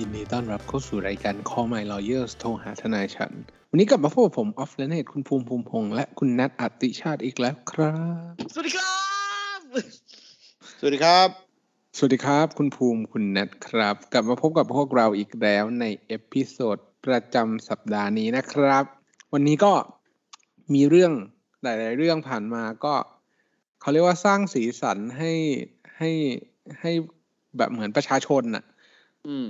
[0.04, 3.32] ินดีต้อนรับเข้าสู่รายการ Call My Lawyers โทรหาทนายฉัน
[3.70, 7.94] วันนี้กลับมาพบกับผมออฟเลนเนตคุณภูมิภูมิพงษ์และคุณนัทอติชาติอีกแล้วครั
[8.30, 9.02] บ สวัสดีครั
[9.58, 9.60] บ
[10.78, 11.28] สวัสดีครับ
[11.96, 16.76] สวัสดีครับ คุณภูมิคุณนัทครับ กลับมาพบกับพวกเราอีกแล้วใน episode
[17.06, 18.84] ประจำสัปดาห์นี้นะครับ
[19.32, 19.72] วันนี้ก็
[20.74, 21.12] มีเรื่อง
[21.62, 22.94] หลาย ๆ เรื่องผ่านมาก็
[23.80, 25.32] เขาเรียกว่าสร้างสีสันให้
[25.98, 26.10] ให้
[26.80, 26.92] ให้
[27.56, 28.64] แบบเหมือนประชาชนน่ะ
[29.28, 29.48] อืม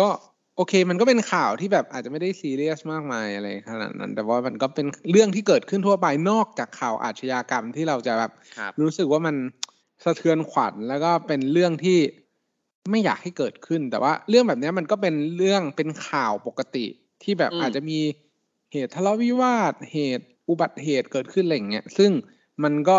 [0.00, 0.08] ก็
[0.56, 9.36] โอเค มันก็เป็นข่าวที่แบบอาจจะไม่ได้ซีเรียสมากมายอะไรขนาดนั้น แต่ว่ามันก็เป็นเรื่องที่เกิดขึ้นทั่วไปนอกจากข่าวอาชญากรรมที่เราจะแบบครับรู้สึกว่ามัน
[10.04, 11.98] สะเทือนขวัญแล้วก็เป็นเรื่องที่
[12.90, 16.86] ไม่อยากให้เกิดขึ้น แต่ว่าเรื่องแบบเนี้ยมันก็เป็นเรื่องเป็นข่าวปกติ
[17.22, 17.98] ที่แบบอืมอาจจะมี
[18.72, 22.10] เหตุทะเลาะวิวาท เหตุอุบัติเหตุเกิดขึ้นอะไรอย่างเงี้ยซึ่ง
[22.64, 22.98] มันก็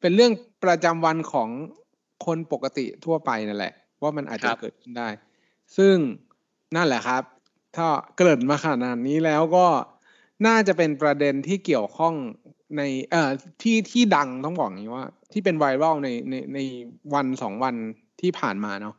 [0.00, 0.32] เป็นเรื่อง
[0.64, 1.48] ประจำวันของ
[2.26, 5.08] คนปกติทั่วไปนั่นแหละ ว่ามันอาจจะเกิดขึ้นได้
[5.76, 5.96] ซึ่ง
[6.76, 7.22] นั่นแหละครับ
[7.76, 9.66] ถ้าเกริ่นมาขนาดนี้แล้วก็
[10.46, 12.14] น่าจะเป็นประเด็นที่เกี่ยวข้อง
[12.76, 13.30] ในเอ่อ
[13.62, 16.58] ที่ที่ดังต้องบอกอย่างนี้ว่า ที่เป็นไวรัลในในใน
[17.14, 17.74] วันสองวัน
[18.20, 18.94] ที่ผ่านมาเนาะ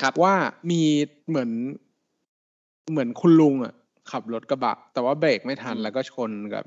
[0.00, 0.34] ครับว่า
[0.70, 0.82] มี
[1.28, 1.50] เหมือน
[2.90, 3.74] เหมือนคุณลุงอะ
[4.10, 6.64] ขับรถกระบะ แต่ว่าเบรกไม่ทันอืมแล้วก็ชนกับ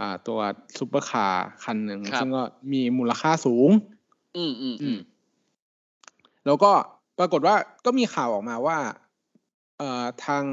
[0.00, 0.38] อ่า ตัว
[0.78, 3.70] ซุปเปอร์คาร์คันหนึ่งครับซึ่งก็มีมูลค่าสูง
[4.36, 4.98] อืมอืมอืม
[6.46, 6.72] แล้วก็
[7.18, 8.78] ปรากฏว่าก็มีข่าวออกมาว่า
[9.78, 10.44] เอ่อทาง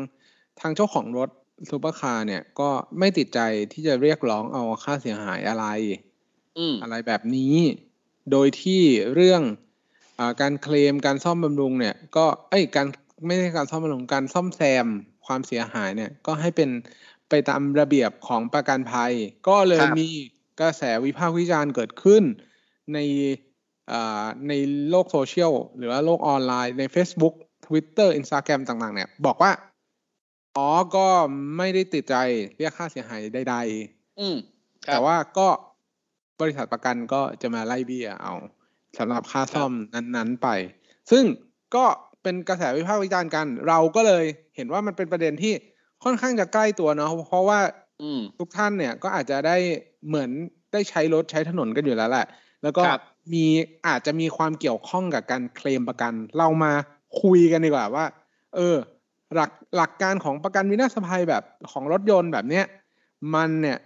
[0.59, 1.30] ทางเจ้าของรถ
[1.69, 2.69] ซูเปอร์คาร์เนี่ยก็
[3.00, 3.39] ไม่ติดใจ
[3.73, 5.66] ที่จะเรียกร้องเอาค่าเสียหายอะไร
[6.58, 7.55] อืมอะไรแบบนี้
[8.31, 8.81] โดยที่
[9.16, 9.41] เรื่อง
[10.19, 12.88] อาการเคลมการซ่อมบำรุงเนี่ย ก็เอ้ยการ
[13.25, 14.88] ไม่ใช่การซ่อมบำรุงการซ่อมแซม
[15.25, 16.69] ความเสียหายเนี่ย ก็ให้เป็น
[17.29, 19.13] ไปตามระเบียบของประกันภัย
[19.47, 20.07] ก็เลยมี
[20.62, 22.23] กระแสวิพากษ์วิจารณ์เกิดขึ้น
[22.94, 22.97] ใน
[23.91, 24.53] อ่าใน
[24.90, 27.35] โลกโซเชียลหรือว่าโลกออนไลน์ใน Facebook
[27.72, 29.52] Twitter Instagram ต่างๆ เนี่ย บอกว่า
[30.58, 31.08] อ๋อ ก็
[31.58, 32.16] ไม่ได้ติดใจ
[32.58, 34.36] เรียกค่าเสียหายใดๆอืม
[34.86, 35.48] ครับแต่ว่าก็
[36.42, 38.34] บริษัทประกันก็จะมาไล่เบี้ยเอา
[38.98, 40.48] สำหรับค่าซ่อมนั้น ๆ ไป
[41.12, 41.24] ซึ่ง
[41.76, 41.86] ก็
[42.24, 45.53] เป็นกระแสวิพากษ์วิจารณ์กัน เราก็เลยเห็นว่ามันเป็นประเด็นที่
[46.03, 47.59] ค่อนข้างจะใกล้ตัวเนาะเพราะว่า
[48.02, 49.58] อืมทุกท่านเนี่ยก็อาจจะได้
[50.08, 50.30] เหมือน
[50.74, 52.26] ได้ใช้รถใช้ถนนกันอยู่แล้วแหละ
[52.64, 53.02] แล้วก็ครับ
[53.34, 53.46] มี
[53.88, 56.74] อาจจะมีความเกี่ยวข้องกับการเคลมประกัน เรามา
[57.22, 58.05] คุยกันดีกว่าว่า
[58.55, 58.77] เออ
[59.35, 62.66] หลักหลักการของประกันวินาศภัยแบบของรถยนต์แบบเนี้ย
[63.35, 63.79] มันเนี่ย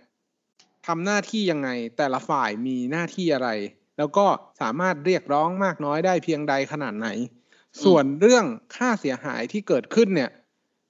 [0.88, 3.50] ทำหน้าที่ยังไง แต่ละฝ่ายมีหน้าที่อะไร
[3.98, 4.26] แล้วก็
[4.62, 7.08] สามารถเรียกร้องมากน้อยได้เพียงใดขนาดไหน
[7.84, 10.32] ส่วนเรื่องค่าเสียหายที่เกิดขึ้นเนี่ย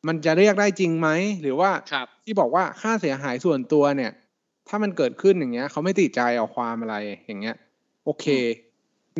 [0.08, 1.08] มันจะเรียกได้จริงไหม
[1.42, 4.12] หรือว่าครับที่บอกว่าค่าเสียหายส่วนตัวเนี่ย
[4.68, 7.56] ถ้ามันเกิดขึ้นอย่างเงี้ยเขาไม่ติดใจเอาความอะไรอย่างเงี้ย
[8.06, 8.26] โอเค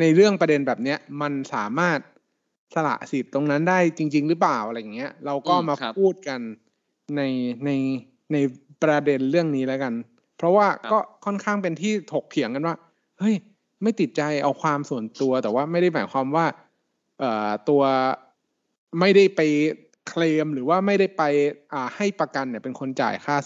[0.00, 1.98] ในเรื่องประเด็นแบบเนี้ย มันสามารถ
[2.74, 6.40] สละสิทธิ์ตรงนั้นได้จริง ๆ หรือเปล่าอะไรอย่างเงี้ย เราก็อืมมาครับพูดกัน
[7.16, 7.22] ใน
[7.64, 7.70] ใน
[8.32, 8.36] ใน
[8.82, 9.92] ประเด็นเรื่องนี้แล้วกัน
[10.36, 12.76] เพราะว่าครับก็ค่อนข้างเป็นที่ถกเถียงกันว่า
[13.18, 13.34] เฮ้ย
[13.82, 16.46] ไม่ติดใจเอาความส่วนตัว แต่ว่าไม่ได้หมายความว่า
[17.20, 17.82] เอ่อตัว
[19.00, 19.40] ไม่ได้ไป
[20.08, 21.22] เคลมหรือว่าไม่ได้ไป
[21.72, 23.36] อ่าให้ประกันเนี่ยเป็นคนจ่ายค่า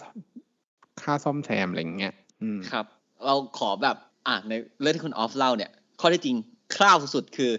[1.03, 2.87] ค่าซ่อมแซมอะไรอย่างเงี้ยอืมครับ
[3.27, 4.53] เราขอแบบ อะใน
[4.83, 5.71] เรื่องที่คุณออฟเล่าเนี่ย
[6.01, 6.37] ข้อเท็จจริง
[6.77, 7.53] คร่าวสุดๆคือ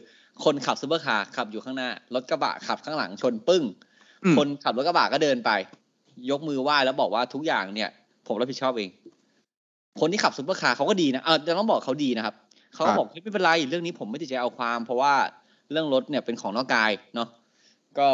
[0.43, 3.63] คนขับซูเปอร์คาร์ขับอยู่ข้างหน้ารถกระบะขับข้างหลังชนปึ้ง
[4.23, 5.51] อืมคนขับรถกระบะก็เดินไป
[6.31, 7.89] ยกมือไหว้แล้วบอกว่าทุกอย่างเนี่ย
[8.27, 8.89] ผมรับผิดชอบเอง
[9.99, 12.35] คนที่ขับซูเปอร์คาร์เขาก็ดีนะเออจะต้องบอกเขาดีนะครับ
[12.73, 15.13] เขาก็บอกเฮ้ยไม่เป็นไรเรื่องนี้ผมไม่ติดใจเอาความ เพราะว่า
[15.71, 17.27] เรื่องรถเนี่ยเป็นของนอกกายเนาะ
[17.99, 18.09] ก็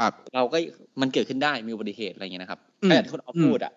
[0.00, 0.58] ครับเราก็
[1.00, 3.72] มันเกิดขึ้นได้มีอุบัติเหตุอะไรเงี้ยนะครับอืมแต่อย่างที่คุณออฟพูดอะ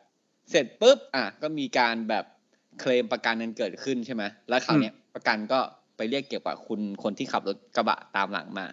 [0.50, 2.25] เสร็จปุ๊บอะก็มีการแบบ
[2.80, 5.60] เคลมประกันกันเกิดขึ้นใช่ไหมแล้วคราวเนี้ยประกันก็
[6.01, 8.65] ไปเรียกเก็บกับคุณคนที่ขับรถกระบะตามหลังมา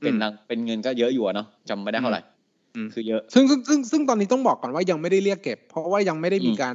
[0.00, 2.20] เป็นอืมรังเป็นเงินก็เยอะอยู่อะเนาะจำไม่ได้เท่าไหร่
[2.74, 6.74] อืมคือเยอะซึ่งซึ่งซึ่งซึ่งตอนนี้ต้องบอกก่อนว่ายังไม่ได้เรียกเก็บ เพราะว่ายังไม่ได้มีอืมการ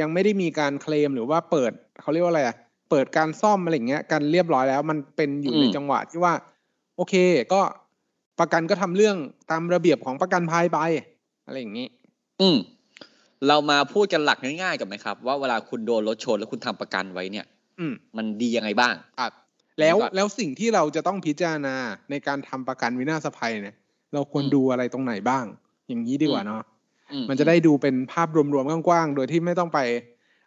[0.00, 2.56] ยังไม่ได้มีการเคลมหรือว่าเปิดเขาเรียกว่าอะไรอะ
[2.90, 6.32] เปิดการซ่อมอะไรอย่างเงี้ยกันเรียบร้อยแล้ว มันเป็นอยู่ในจังหวะที่ว่า
[6.96, 7.14] โอเค
[7.52, 7.60] ก็
[8.40, 9.16] ประกันก็ทำเรื่อง
[9.50, 10.78] ตามระเบียบของประกันภัยไป
[11.46, 11.86] อะไรอย่างงี้
[12.40, 12.56] อืม
[13.48, 17.55] เรามาพูดกันหลักง่ายๆกันไหมครับ ว่าเวลาคุณโดนรถชนแล้วคุณทำประกันไว้เนี่ยอื
[17.92, 19.32] มมันดียังไงบ้างครับ
[19.80, 21.76] แล้วดีกว่าแล้วสิ่งที่เราจะต้องพิจารณา
[22.10, 23.76] ในการทำประกันวินาศภัยเนี่ย
[24.14, 25.44] เราควรอืมดูอะไรตรงไหนบ้าง
[25.88, 26.62] อย่างนี้ดีกว่าอืมเนาะ
[27.12, 29.80] อืมันจะได้ดูเป็นภาพรวมๆกว้างๆ โดยที่ไม่ต้องไป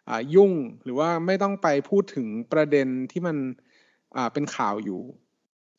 [0.08, 0.52] อ่ายุ่ง
[0.84, 3.36] หรือว่าไม่ต้องไปพูดถึงประเด็นที่มัน
[4.16, 5.00] อ่าเป็นข่าวอยู่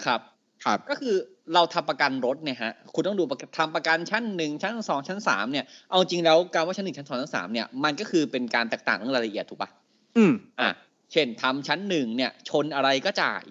[0.06, 0.22] ครับ
[0.66, 1.16] ครับก็คือ
[1.54, 9.70] เราทำประกันรถเนี่ยฮะคุณต้องดูประกันทำประกันชั้นหนึ่งชั้นสองชั้นสามเนี่ยเอาจริงแล้วการว่าชั้นหนึ่งชั้นสองชั้นสามเนี่ยมันก็คือเป็นการแตกต่างเรื่องรายละเอียดถูกปะ
[10.18, 10.70] อืมอะ
[11.12, 13.44] เช่นทำชั้นหนึ่งเนี่ย ชนอะไรก็จ่าย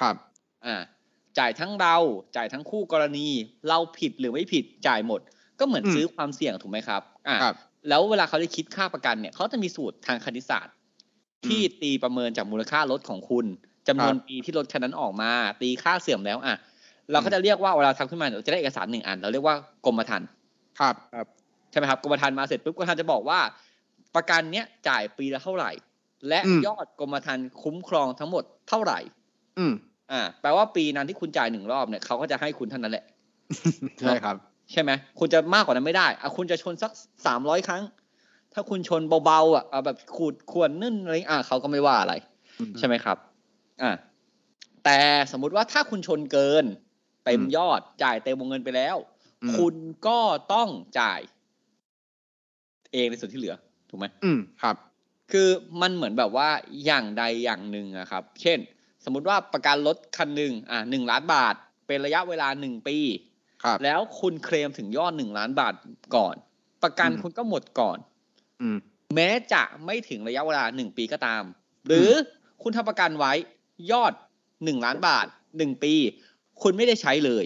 [0.00, 0.14] ครับ
[0.66, 0.76] อ่า
[1.38, 1.96] จ่ายทั้งเรา
[2.36, 3.28] จ่ายทั้งคู่กรณี
[3.68, 5.20] เราผิดหรือไม่ผิดจ่ายหมด
[5.58, 7.54] ก็เหมือนอืมซื้อความเสี่ยงถูกไหมครับอ่าครับ
[7.88, 10.74] แล้วเวลาเขาจะคิดค่าประกันเนี่ยเขาจะมีสูตรทางคณิตศาสตร์
[11.46, 13.46] ที่ตีประเมินจากมูลค่ารถของคุณ
[13.88, 15.30] จำนวนครับปีที่รถคันนั้นออกมา
[15.62, 16.56] ตีค่าเสื่อมแล้วอะ
[17.12, 19.56] เราก็จะเรียกว่าเวลาทำขึ้นมาเราจะได้เอกสารหนึ่งอัน เราเรียกว่า
[19.86, 20.28] กรมธรรม์
[20.80, 20.94] ครับ
[21.70, 23.40] ใช่ไหมครับกรมธรรม์มาเสร็จปุ๊บกรมธรรม์จะบอกว่า
[24.14, 25.70] ประกันเนี้ยจ่ายปีละเท่าไหร่
[26.28, 28.98] และอืมยอดกรมธรรม์คุ้มครองทั้งหมดเท่าไหร่
[29.58, 29.74] อืม
[30.12, 33.04] อ่า แปลว่าปีนั้นที่คุณจ่ายหนึ่งรอบเนี่ยเขาก็จะให้คุณเท่านั้นแหละ
[34.00, 34.36] ใช่ครับ
[34.72, 36.92] ใช่ไหมคุณจะมากกว่านั้นไม่ได้อะคุณจะชนสัก
[37.26, 37.82] สามร้อยครั้ง
[38.52, 42.14] ถ้าคุณชนเบาๆอะเอาแบบขูดขวนนึ่นอะไรอะเขาก็ไม่ว่าอะไร
[42.78, 43.16] ใช่ไหมครับ
[43.82, 43.92] อ่า
[44.84, 44.98] แต่
[45.32, 46.64] สมมุติว่าถ้าคุณชนเกิน
[47.24, 48.96] เต็มอืมยอดจ่ายเต็มวงเงินไปแล้ว
[49.42, 49.74] อืมคุณ
[50.06, 50.18] ก็
[50.52, 50.68] ต้อง
[51.00, 51.20] จ่าย
[52.92, 53.54] เองในส่วนที่เหลือ
[53.90, 54.76] ถูกไหมอืมครับ
[55.32, 55.48] คือ
[55.80, 56.48] มันเหมือนแบบว่า
[56.84, 58.58] อย่างใดอย่างหนึ่งอะครับ เช่น
[59.04, 61.54] สมมุติว่าประกันรถคันหนึ่งอ่าหนึ่งล้านบาท
[61.86, 62.98] เป็นระยะเวลาหนึ่งปี
[63.64, 65.74] ครับแล้วคุณเคลมถึงยอดหนึ่งล้านบาท
[66.16, 66.34] ก่อน
[66.82, 67.98] ประกันอืมคุณก็หมดก่อน
[68.60, 68.78] อืม
[69.14, 71.42] แม้จะไม่ถึงระยะเวลาหนึ่งปีก็ตาม
[71.86, 72.10] หรือ
[72.62, 73.32] คุณทำประกันไว้
[73.92, 74.12] ยอด
[74.64, 75.26] หนึ่งล้านบาท
[75.58, 75.94] หนึ่งปี
[76.62, 77.44] คุณไม่ได้ใช้เลย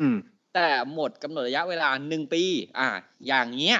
[0.00, 0.16] อืม
[0.54, 2.42] แต่หมดกำหนดระยะเวลาหนึ่งปี
[2.78, 2.88] อ่า
[3.26, 3.78] อย่างเงี้ย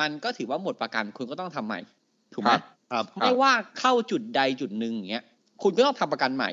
[0.00, 1.80] มันก็ถือว่าหมดประกันคุณก็ต้องทำใหม่
[2.32, 2.81] ถูกไหมครับครับ
[3.20, 5.24] ไม่ว่าเข้าจุดใดจุดหนึ่งอย่างเงี้ย
[5.62, 6.50] คุณก็ต้องทำประกันใหม่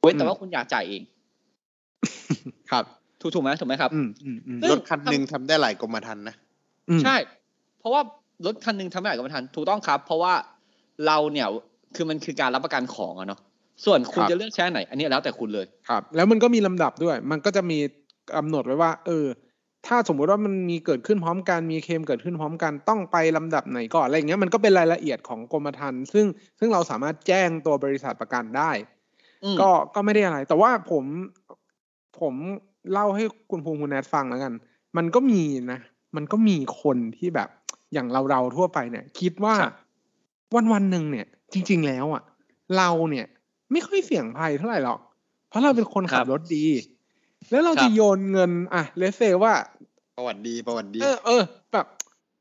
[0.00, 1.02] เว้นแต่ว่าคุณอยากจ่ายเอง
[2.70, 2.84] ครับ
[3.20, 6.34] ถูกถูกไหมถูกไหมครับอืมอืมอืมซึ่งรถคันหนึ่งทำได้หลายกรมธรรม์นะ
[6.90, 7.16] อืมใช่
[7.78, 8.00] เพราะว่า
[8.46, 10.34] รถคันหนึ่งทำไม่ได้กับประทันถูกต้องครับ เพราะว่า
[11.06, 11.48] เราเนี่ย
[11.94, 13.40] คือมันคือการรับประกันของอะเนาะ
[13.84, 17.78] ส่วนคุณจะเลือกใช้ไหน อันนี้แล้วแต่คุณเลยครับ แล้วมันก็มีลำดับด้วย มันก็จะมี
[18.36, 19.26] กำหนดไว้ว่า เออ
[19.86, 26.26] ถ้าสมมุติว่ามันมีเกิดขึ้นพร้อมกันมีเคลมเกิดขึ้นพร้อมกันต้องไปลำดับไหนก่อนอะไรอย่างเงี้ยมันก็เป็นรายละเอียดของกรมธรรม์ซึ่ง
[26.58, 28.70] ซึ่งเราสามารถแจ้งตัวบริษัทประกันได้
[29.44, 31.04] อืมก็ก็ไม่ได้อะไร แต่ว่าผม
[32.20, 32.34] ผม
[32.92, 34.52] เล่าให้คุณภูมิคุณแนทฟังแล้วกัน
[34.96, 35.42] มันก็มี
[35.72, 35.80] นะ
[36.16, 37.48] มันก็มีคนที่แบบ
[37.92, 39.74] อย่างเราเราๆทั่วไปเนี่ย คิดว่าครับ
[40.54, 42.22] วันวันๆหนึ่งเนี่ย จริง ๆ แล้วอะ
[42.76, 43.26] เราเนี่ย
[43.72, 45.00] ไม่ค่อยเสี่ยงภัยเท่าไหร่หรอก
[45.48, 46.66] เพราะเราเป็นคนขับรถดี
[47.50, 49.52] แล้วเราจะโยนเงิน อะเลสเซว่า
[50.16, 51.86] ประวัติดีประวัติดี เออเออแบบ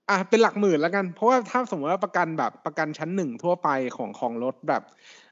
[0.09, 4.83] อะเป็นหลักหมื่นแล้วกัน เพราะว่าถ้าสมมติว่าประกันแบบประกันชั้นหนึ่งทั่วไปของของรถแบบ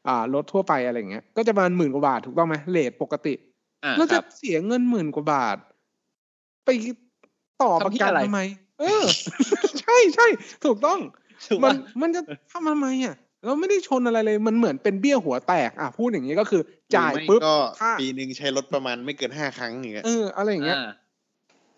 [0.08, 3.34] อ่ารถทั่วไปอะไรเงี้ย ก็จะประมาณหมื่นกว่าบาทถูกต้องไหมเลทปกติ
[3.84, 5.58] อ่าเราคจะรับเสียเงินหมื่นกว่าบาท
[6.66, 6.70] ไป
[7.62, 8.42] ต่อทำประที่กันอะไรทำไม
[8.80, 9.04] เออ
[9.82, 10.28] ใช่ใช่
[10.66, 11.00] ถูกต้อง
[11.50, 12.22] ถูกมัปะนมันจะ
[12.52, 13.16] ทำทำไมอะ
[13.46, 16.62] เราไม่ได้ชนอะไรเลย มันเหมือนเป็นเบี้ยหัวแตก อะพูดอย่างนี้ก็คือ
[16.96, 20.92] จ่ายหรือไม่ปุ๊บก็ค่าปีหนึ่งใช้รถประมาณไม่เกินห้าครั้งอย่างเงี้ยเอออะไรอย่างเงี้ยอ่า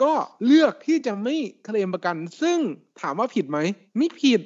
[0.03, 0.13] ก็
[0.45, 1.35] เลือกที่จะไม่
[1.65, 2.57] เคลมประกัน ซึ่ง
[3.01, 3.59] ถามว่าผิดไหม
[3.97, 4.41] ไม่ผิด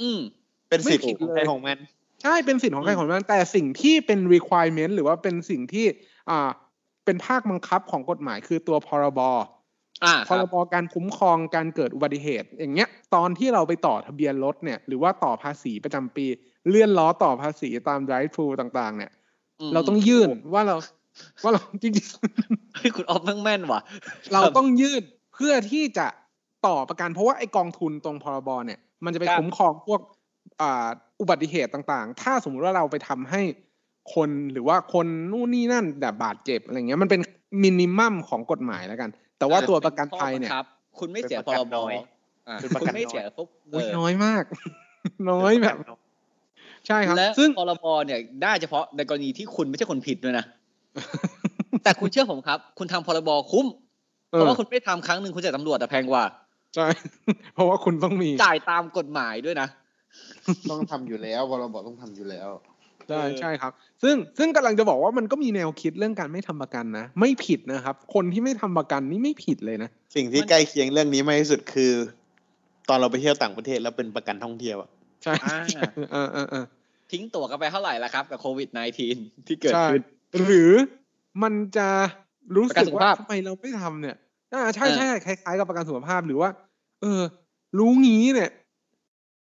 [0.00, 0.20] อืม
[0.68, 1.78] เป็นสิทธิ์ไม่ผิดของเลยใครของมัน
[2.22, 5.86] ใช่เป็นสิทธิ์ของใครอืมของมัน แต่สิ่งที่เป็น requirement หรือว่าเป็นสิ่งที่
[6.30, 6.50] อ่า
[7.04, 9.20] เป็นภาคบังคับของกฎหมายคือตัวพรบ
[10.04, 16.26] อ่าพรบการคุ้มครองการเกิดอุบัติเหตุ อย่างเงี้ย ตอนที่เราไปต่อทะเบียนรถเนี่ย หรือว่าต่อภาษีประจำปี
[16.68, 19.12] เลื่อนล้อต่อภาษีตาม drive thru ต่าง ๆ เนี่ย
[19.68, 20.76] มเราต้องยื่นว่าเรา
[21.42, 21.92] ว่าเราจริง
[22.76, 25.02] เฮ้ยคุณออฟแม่งแม่นว่ะๆเราต้องยื่น
[25.34, 26.06] เพื่อที่จะ
[26.66, 30.00] ต่อประกันเพราะว่าไอกองทุนตรงพรบเนี่ย มันจะไปครับคุ้มครองพวก
[30.60, 30.88] อ่า
[31.20, 33.42] อุบัติเหตุต่างๆ ถ้าสมมุติว่าเราไปทำให้
[34.14, 37.20] คนหรือว่าคนนู่นนี่นั่นแบบบาดเจ็บอะไรเงี้ยมันเป็น
[37.62, 40.66] มินิมัมของกฎหมายแล้วกัน แต่ว่าตัวประกันภัยเนี่ยครับ
[40.98, 41.94] คุณไม่เสียพเป็นรประบกันน้อย
[42.48, 44.44] อ่าเป็นประคุกัณนไม่เสียปุ๊บเออุ๊ยอน้อยมาก
[45.30, 45.76] น้อยแบบ
[46.86, 50.44] ใช่ครับและซึ่งพรบเนี่ยได้เฉพาะในกรณีที่คุณไม่ใช่คนผิดด้วยนะ
[51.84, 53.66] แต่คุณเชื่อผมครับ คุณทำพรบคุ้ม
[54.30, 56.24] เอเพราะอว่าคุณไม่ทำครั้งหนึ่งคุณจ่ายตำรวจอะแพงกว่า
[56.74, 56.86] ใช่
[57.54, 59.68] เพราะว่าคุณต้องมี จ่ายตามกฎหมายด้วยนะ
[60.70, 62.48] ต้องทำอยู่แล้วพรบต้องทำอยู่แล้ว
[63.08, 71.92] ใช่เออใช่ครับ ซึ่งซึ่งกำลังจะบอกว่ามันก็มีแนวคิดเรื่องการไม่ทำประกันนะ ไม่ผิดนะครับ คนที่ไม่ทำประกันนี่ไม่ผิดเลยนะ สิ่งที่ใกล้เคียงเรื่องนี้มากที่สุดคือ
[72.88, 74.88] ตอนเราไปเที่ยวต่างประเทศแล้วเป็นประกันท่องเที่ยวอะ
[75.22, 75.56] ใช่อ่า
[76.12, 76.64] เออเออเออ
[77.12, 78.68] ทิ้งตั๋วกันไปเท่าไหร่แล้วครับกับโควิด
[79.12, 80.02] -19 ที่เกิดใช่ขึ้น
[80.38, 80.72] หรือ
[81.42, 81.88] มันจะ
[82.54, 84.16] รู้ประกัสึนกสุขว่าภาพทำไมเราไม่ทำเนี่ย
[84.54, 86.50] อ่าใช่เออใช่คล้ายๆกับประกันสุขภาพหรือว่า
[87.02, 87.20] เออ
[87.78, 88.50] รู้งี้เนี่ย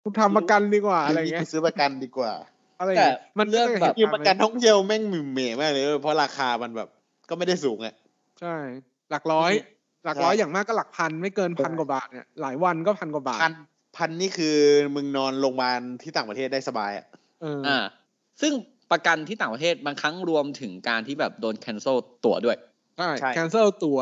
[0.02, 2.32] กูทำประกันดีกว่าอะไรเงี้ยซื้อประกันดีกว่า
[2.78, 6.88] อะไรเงี้ยมันเรื่องแบบคือประกันท่องเที่ยวแม่งหมิ่มเหม่มากเลยเว้ยเพราะราคามันแบบ
[7.28, 7.94] ก็ไม่ได้สูงอะ
[8.40, 8.56] ใช่
[9.10, 9.52] หลักร้อย
[10.04, 13.52] หลักร้อยใช่อย่างมากก็หลักพันไม่เกินพันใช่กว่าบาทเนี่ยหลายวันก็พันกว่าบาทพัน
[13.96, 14.56] พันนี่คือ
[14.94, 17.06] มึงนอนโรงพยาบาลที่ต่างประเทศได้สบายอะ
[17.42, 17.78] เอออ่า
[18.40, 18.52] ซึ่ง
[18.92, 22.56] ประกันที่ต่างประเทศบางครั้งรวมถึงการที่แบบโดน cancel ตั๋วด้วย
[22.99, 24.00] ใช่ใช่แคนเซิลตั๋ว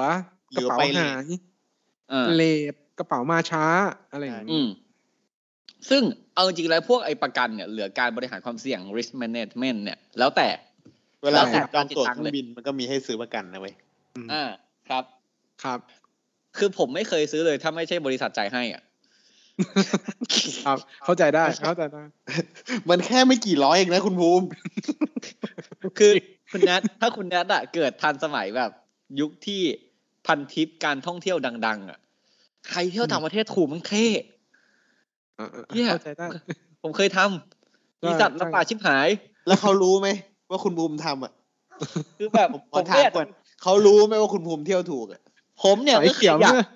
[0.52, 1.24] หกรืระอเป๋าไปเลทหาย
[2.12, 2.42] อ่าเล
[2.72, 3.64] ทกระเป๋ามาช้า
[4.12, 4.68] อะไรอย่างอืนี้ม
[5.90, 6.02] ซึ่ง
[6.34, 10.48] เอาจริงๆแล้วพวกไอ้ประกันเนี่ยเหลือการบริหารความเสี่ยง risk management เนี่ย แล้วแต่
[11.24, 13.74] เวลาแล้วแต่จองตั๋วการเคติดตั้งรื่องบินมันก็มีให้ซื้อประกันนะเว้ย
[14.32, 14.44] อ่า
[14.88, 15.04] ครับ
[15.64, 15.78] ครับ
[16.58, 18.82] คือผมไม่เคยซื้อเลยถ้าไม่ใช่บริษัทจ่ายให้อะ
[20.64, 22.02] ครับ เข้าใจได้ เข้าใจได้
[22.88, 24.46] มันแค่ไม่กี่ร้อยเองนะคุณภูมิ
[25.98, 26.12] คือ
[26.52, 28.70] คุณแนทถ้าคุณแนทอะเกิดทันสมัยแบบ
[29.20, 29.62] ยุคที่
[30.26, 31.36] พันทิปการท่องเที่ยว
[31.66, 31.98] ดัง ๆ อะ
[32.70, 34.06] ใครเที่ยวต่างประเทศถูกมันเท่
[35.38, 36.26] อ่าอ่าเนี่ยเข้าใจได้
[36.82, 39.08] ผมเคยทำมีสัตว์ใช่ลำบากชิบหาย
[39.46, 40.08] แล้วเขารู้ไหม
[40.50, 41.32] ว่าคุณภูมิทำอะ
[42.18, 43.26] คือแบบผมขผอมถามเนี่ยก่อน
[43.62, 45.20] เขารู้ไหมว่าคุณภูมิเที่ยวถูกอะ
[45.62, 46.66] ผมเนี่ยสายก็เคเขียยวอยากเนี่ย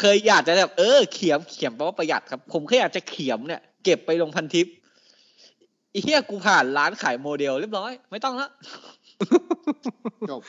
[0.00, 4.66] เคยอยากจะแบบเออเขียมเขียมแปลว่าประหยัดครับ ผมเคยอยากจะเขียมเนี่ยเก็บไปลงพันทิป
[5.90, 8.48] ไอ้เหี้ยกูผ่านร้านขายโมเดลเรียบร้อย ไม่ต้องละ
[10.30, 10.42] จบ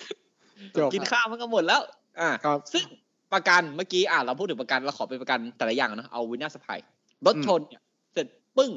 [0.77, 1.81] จบกินข้าวมันก็หมดแล้ว
[2.19, 2.85] อ่าครับซึ่ง
[3.33, 6.79] ประกันเมื่อกี้อ่าเราพูดถึงประกันเราขอเป็นประกันแต่ละอย่างนะเอาวินาศภัย
[7.25, 7.81] รถชนเนี่ย
[8.13, 8.27] เสร็จ
[8.57, 8.71] ปึ้ง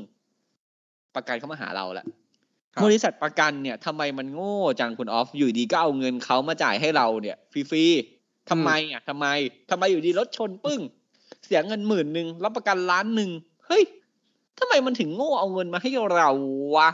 [1.15, 2.07] ประกันเข้ามาหาเราแหละ
[2.75, 9.27] ครับบริษัทประกันเนี่ยทำไมมันโง่จังคุณออฟอยู่ดีก็เอาเงินเขามาจ่ายให้เราเนี่ยฟรีๆ ทำไมอะทำไม
[9.71, 10.81] ทำไมอยู่ดีรถชนปึ้ง
[11.45, 13.31] เสียเงินหมื่นหนึ่งรับประกันล้านหนึ่ง
[13.67, 13.83] เฮ้ย
[14.59, 16.31] ทำไมมันถึงโง่เอาเงินมาให้เรา
[16.77, 16.89] วะ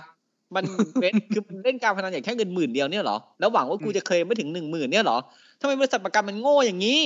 [0.55, 0.65] มัน
[1.01, 5.19] เป็นคือมันเล่นการพนันอย่างแค่เงินหมื่นเดียวเนี่ยเหรอแล้วหวังว่ากูจะเคลมไม่ถึงหนึ่งหมื่นเนี่ยเหรอ
[5.61, 7.01] ทำไมบริษัทประกันมันโง่อย่างนี้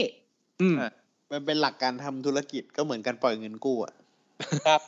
[0.60, 0.92] อืมอะ
[1.32, 3.94] มันเป็นหลักการทำธุรกิจก็เหมือนการปล่อยเงินกู้อะ
[4.66, 4.80] ครับ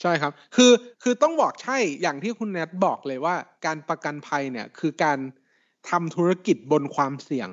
[0.00, 3.34] ใช่ครับ คือคือต้องบอกใช่อย่างที่คุณแนทบอกเลยว่า
[3.66, 5.18] การประกันภัยเนี่ย คือการ
[5.90, 7.48] ทำธุรกิจบนความเสี่ยง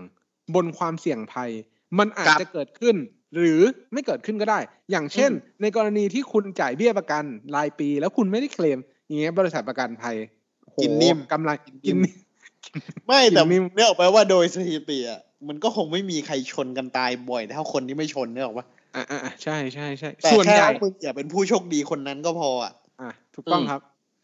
[0.56, 1.52] บนความเสี่ยงภัย
[2.00, 2.96] มันอาจครับจะเกิดขึ้น
[3.36, 3.62] หรือ
[3.94, 4.60] ไม่เกิดขึ้นก็ได้
[4.92, 7.24] อย่างเช่น ในกรณีที่คุณจ่ายเบี้ยประกัน
[7.56, 10.16] รายปี แล้วคุณไม่ได้เคลมอย่างเงี้ยบริษัทประกันภัย
[10.72, 12.06] โหกินนิ่มกำไรกิกินนนิ่นิ่มม
[13.08, 23.82] ไม่แต่กินนิ่มเนี่ยออกไปว่าโดยสถิติอะมันก็คงไม่มีใครชนกันตายบ่อยเท่าคนที่ไม่ชนเนี่ยหรอกปะอ่าอ่าใช่ใช่ใช่แต่ส่วนแค่ใหญ่มึงอย่าเป็นผู้โชคดีคนนั้นก็พออะอะถูกต้องอืมครับ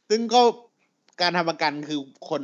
[0.10, 0.42] ซึ่งก็
[1.22, 2.00] การทำประกันคือ
[2.30, 2.42] คน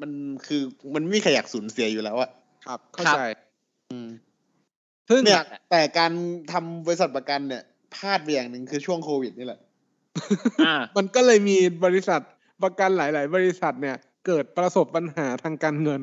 [0.00, 0.10] มัน
[0.46, 0.62] คือ
[0.94, 2.30] มันไม่มีใครอยากสูญเสียอยู่แล้วอะ
[2.68, 3.22] ครับเข้าครับใจ
[3.90, 4.08] อืม
[5.08, 6.12] ซึ่งเนี่ยแต่การ
[6.52, 7.62] ทำบริษัทประกันเนี่ย
[7.94, 9.60] พลาดไปอย่างหนึ่งคือช่วงโควิดนี่แหละ
[10.66, 12.20] อ่ามันก็เลยมีบริษัท
[12.62, 13.96] ประกันหลาย ๆ บริษัทเนี่ย
[14.26, 16.00] เกิดประสบปัญหาทางการเงิน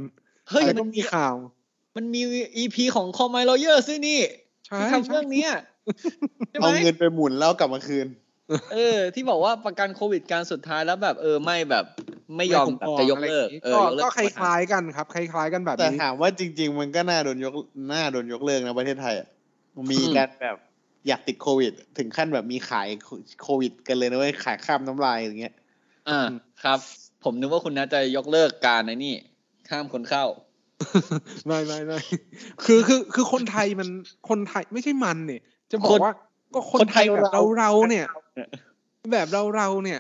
[0.50, 1.36] เฮ้ยแล้วมัก็นมีข่าว
[1.96, 2.22] มันมี
[2.58, 4.20] อีพีของคอมไมลเยอร์ซึ่งนี่
[4.66, 5.52] ใช่ที่ทำใช่เรื่องเนี้ย
[6.50, 8.08] ใช่ไหมเอาเงินไปหมุนแล้วกลับมาคืน
[8.74, 11.86] เออ ที่บอกว่าประกันโควิดการสุดท้ายแล้วแบบ เออไม่แบบ
[12.38, 17.54] ไม่ยอมแบบจะยกเลิกเออก็ยกเลิก็กคล้ายๆกันครับคล้ายๆกันแบบแต่นี้ถามว่าจริง ๆ มันก็น่าโดนยก
[17.94, 19.28] น่าโดนยกเลิกนะประเทศไทยอะ
[19.92, 20.58] มีการแบบ
[21.08, 22.88] อยากติดโควิด ถึงขั้นแบบมีขาย
[23.44, 25.54] โควิด กันเลยนะเว้ยขายข้ามน้ำลายอย่างเงี้ย
[26.10, 26.20] อ่า
[26.64, 26.80] ครับ
[27.24, 29.14] ผมนึกว่าคุณนัทจะยกเลิกการในนี่
[29.70, 30.26] ข้ามคนเข้า
[31.46, 32.00] ไม่ไม่ไม่
[32.66, 33.90] คือคือคือคนไทยมัน
[34.30, 36.14] คนไทยไม่ใช่มันเนี่ย จะบอคกนว่า
[36.54, 38.06] ก็คนคนไทไทยยแบบเราเราเราเนี่ย
[39.12, 40.00] แบบเราเราเนี่ย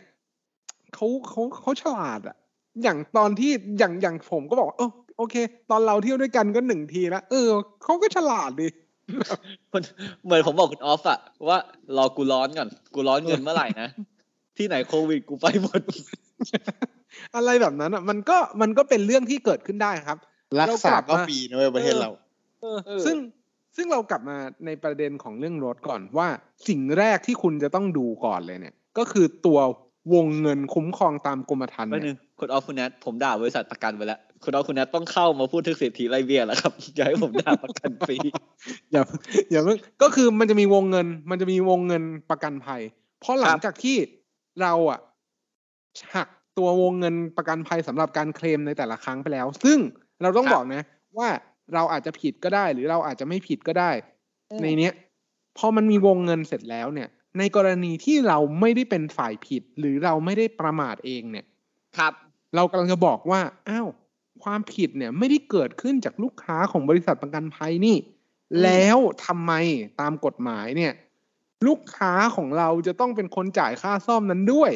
[0.93, 2.35] เขาเขาเขาฉลาดอะ
[2.83, 5.35] อย่างตอนที่อย่างอย่างผมก็บอกว่าเออโอเค
[5.71, 7.49] ตอนเราเที่ยวด้วยกันก็หนึ่งทีแล้วเออ
[7.83, 8.67] เขาก็ฉลาดดิ
[9.71, 9.81] คน
[10.25, 11.57] เหมือนผมบอกคุณออฟอะว่า
[11.97, 13.89] รอกูร้อนก่อน กูร้อนเงินเมื่อไหร่นะ
[14.57, 15.81] ที่ไหนโควิดกูไปหมด
[17.35, 20.17] อะไรแบบนั้นอะมันก็มันก็เป็นเรื่องที่เกิดขึ้นได้ครับ
[20.61, 22.09] รักษาเรากลับก็มาฟรีนะเว้ยประเทศเรา
[22.61, 23.17] เออเออซึ่ง
[23.75, 26.27] ซึ่งเรากลับมาในประเด็นของเรื่องรถก่อนว่า
[26.67, 29.59] สิ่งแรกที่คุณจะต้องดูก่อนเลยเนี่ย ก็คือตัว
[30.13, 38.17] วงเงินคุ้มครองตามกรมธรรม์แป๊บนึเนี่ยงคุณออฟคุณแนทผมด่าบริษัทประกันไปแล้วคุณออฟคุณแนทต้องเข้ามาพูดถึงเศรษฐีไรเบียแล้วครับอย่าให้ผมด่าประกันฟรี
[38.91, 39.01] อย่า
[39.51, 42.81] อย่าเพิ่งก็คือมันจะมีวงเงิน มันจะมีวงเงินประกันภัย
[43.21, 43.97] เพราะหลัคงรับจากที่
[44.61, 44.99] เราอะ
[46.15, 46.27] หัก
[46.57, 49.79] ตัววงเงินประกันภัยสำหรับการเคลมในแต่ละครั้งไปแล้ว ซึ่ง
[50.21, 50.81] เราต้องบอกนะ
[51.17, 51.29] ว่า
[51.73, 53.91] เราอาจจะผิดก็ได้ หรือเราอาจจะไม่ผิดก็ได้
[54.61, 54.93] ในเนี้ย
[55.57, 61.45] พอมันมีวงเงินเสร็จแล้วเนี่ย ในกรณีที่เราไม่ได้เป็นฝ่ายผิด หรือเราไม่ได้ประมาทเองเนี่ย
[61.97, 62.13] ครับ
[62.55, 63.87] เรากำลังจะบอกว่าอ้าว
[64.43, 67.97] ความผิดเนี่ยไม่ได้เกิดขึ้นจากลูกค้าของบริษัทประกันภัยนี่
[68.63, 69.51] แล้วทำไม
[69.99, 70.93] ตามกฎหมายเนี่ย
[71.67, 74.71] ลูกค้าของเราจะต้องเป็นคนจ่ายค่าซ่อมนั้นด้วย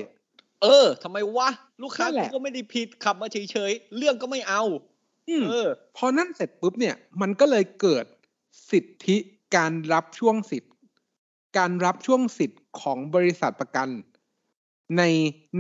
[0.63, 1.50] เออทำไมวะ
[1.84, 4.99] ลูกค้านั่นแหกูละก็ไม่ได้ผิดขับมาเฉยๆเรื่องก็ไม่เอาอืม
[5.50, 8.05] เออ พอนั่นเสร็จปุ๊บเนี่ย มันก็เลยเกิด
[8.71, 9.17] สิทธิ
[9.55, 10.74] การรับช่วงสิทธิ์
[11.57, 13.89] การรับช่วงสิทธิ์ของบริษัทประกัน
[14.98, 15.03] ใน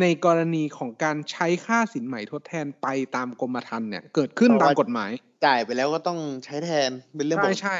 [0.01, 5.11] ในกรณีของการใช้ค่าสินใหม่ทดแทนไปตามกรมธรรม์เนี่ย เกิดขึ้นเพราะตามว่ากฎหมาย
[5.45, 7.75] จ่ายไปแล้วก็ต้องใช้แทนเป็นเรื่องปใช่กติใช่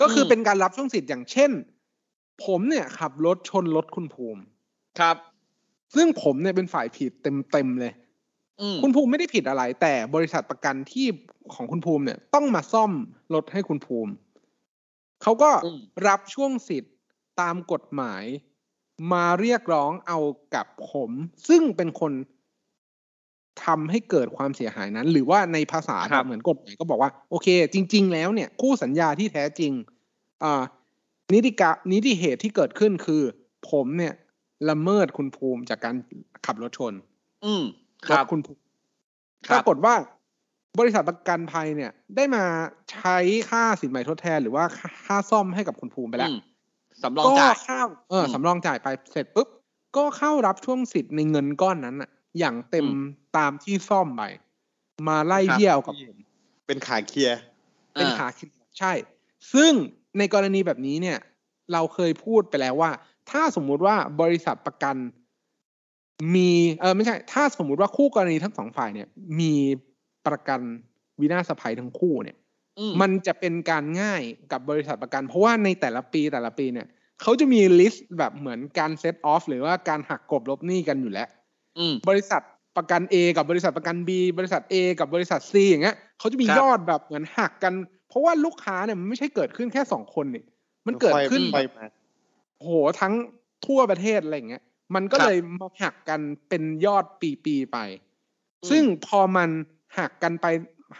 [0.00, 1.50] ก็คืออมเป็นการรับช่วงสิทธิ์อย่างเช่น
[2.44, 4.42] ผมเนี่ยขับรถชนรถคุณภูมิ
[5.00, 5.16] ครับ
[5.94, 8.09] ซึ่งผมเนี่ยเป็นฝ่ายผิดเต็มๆเลยอืม
[8.82, 11.06] คุณภูมิไม่ได้ผิดอะไร แต่บริษัทประกันที่
[11.54, 12.92] ของคุณภูมิเนี่ย ต้องมาซ่อม
[13.34, 14.12] รถให้คุณภูมิ
[15.22, 16.94] เขาก็อืมรับช่วงสิทธิ์
[17.40, 18.24] ตามกฎหมาย
[19.12, 20.18] มาเรียกร้องเอา
[20.54, 21.10] กับผม
[21.48, 22.12] ซึ่งเป็นคน
[23.64, 29.72] ทำให้เกิดความเสียหายนั้น หรือว่าในภาษาครับเหมือนกฎหมายก็บอกว่า โอเค จริง ๆ แล้วเนี่ย คู่สัญญาที่แท้จริง
[30.42, 30.62] อ่า
[31.32, 33.22] นิติกะนิติเหตุที่เกิดขึ้นคือ
[33.70, 34.14] ผมเนี่ย
[34.70, 35.94] ละเมิดคุณภูมิจากการ
[36.46, 36.92] ขับรถชน
[37.44, 38.60] อืมค รถรับคุณภูมิ
[39.48, 39.94] คปรับรากฏว่า
[40.78, 42.44] บริษัทประกันภัยเนี่ย ได้มา
[42.92, 43.16] ใช้
[43.50, 46.38] ค่าสินใหม่ทดแทนหรือว่าค่าค่าซ่อมให้กับคุณภูมิไปแล้วอืม
[47.02, 49.48] สำรองก็จ่ายเข้าเอออมสำรองจ่ายไปเสร็จปุ๊บ
[49.96, 53.02] ก็เข้ารับช่วงสิทธิ์ในเงินก้อนนั้นอะอย่างเต็มอืม
[53.36, 54.22] ตามที่ซ่อมไป
[55.08, 56.16] มาไล่ครับเบี้ยวกับผม
[56.66, 57.38] เป็นขาเคลียร์
[57.94, 58.92] เป็นอ่าขาคิดใช่
[59.54, 59.72] ซึ่ง
[60.18, 61.18] ในกรณีแบบนี้เนี่ย
[61.72, 62.90] เราเคยพูดไปแล้วว่า
[63.30, 64.96] ถ้าสมมุติว่าบริษัทประกัน
[66.34, 66.50] มี
[66.80, 69.08] เออไม่ใช่ ถ้าสมมุติว่าคู่กรณีทั้งสองฝ่ายเนี่ย
[69.40, 69.54] มี
[70.26, 70.60] ประกัน
[71.20, 72.36] วินาศภัยทั้งคู่เนี่ย
[72.78, 74.22] อืมมันจะเป็นการง่าย
[74.52, 76.86] กับบริษัทประกัน เพราะว่าในแต่ละปีแต่ละปีเนี่ย
[77.22, 81.28] เขาจะมี list แบบเหมือนการ set off หรือว่าการหักกลบลบหนี้กันอยู่แล้ว
[81.78, 82.42] อืมบริษัท
[82.76, 87.72] ประกัน A กับบริษัทประกัน B บริษัท A กับบริษัท C อย่างเงี้ยเขาจะมีครับยอดแบบเหมือนหักกัน
[88.08, 90.44] เพราะว่าลูกค้าเนี่ยมันไม่ใช่เกิดขึ้นแค่สองคนนี่
[90.86, 91.86] มันเกิดขึ้นไปแบบมา
[92.60, 93.14] โหทั้ง
[93.66, 94.62] ทั่วประเทศอะไรอย่างเงี้ย
[94.94, 97.04] มันก็ครับเลยมาหักกันเป็นยอด
[97.44, 97.78] ปีๆไป
[98.62, 99.50] อืมซึ่งพอมัน
[99.98, 100.46] หักกันไป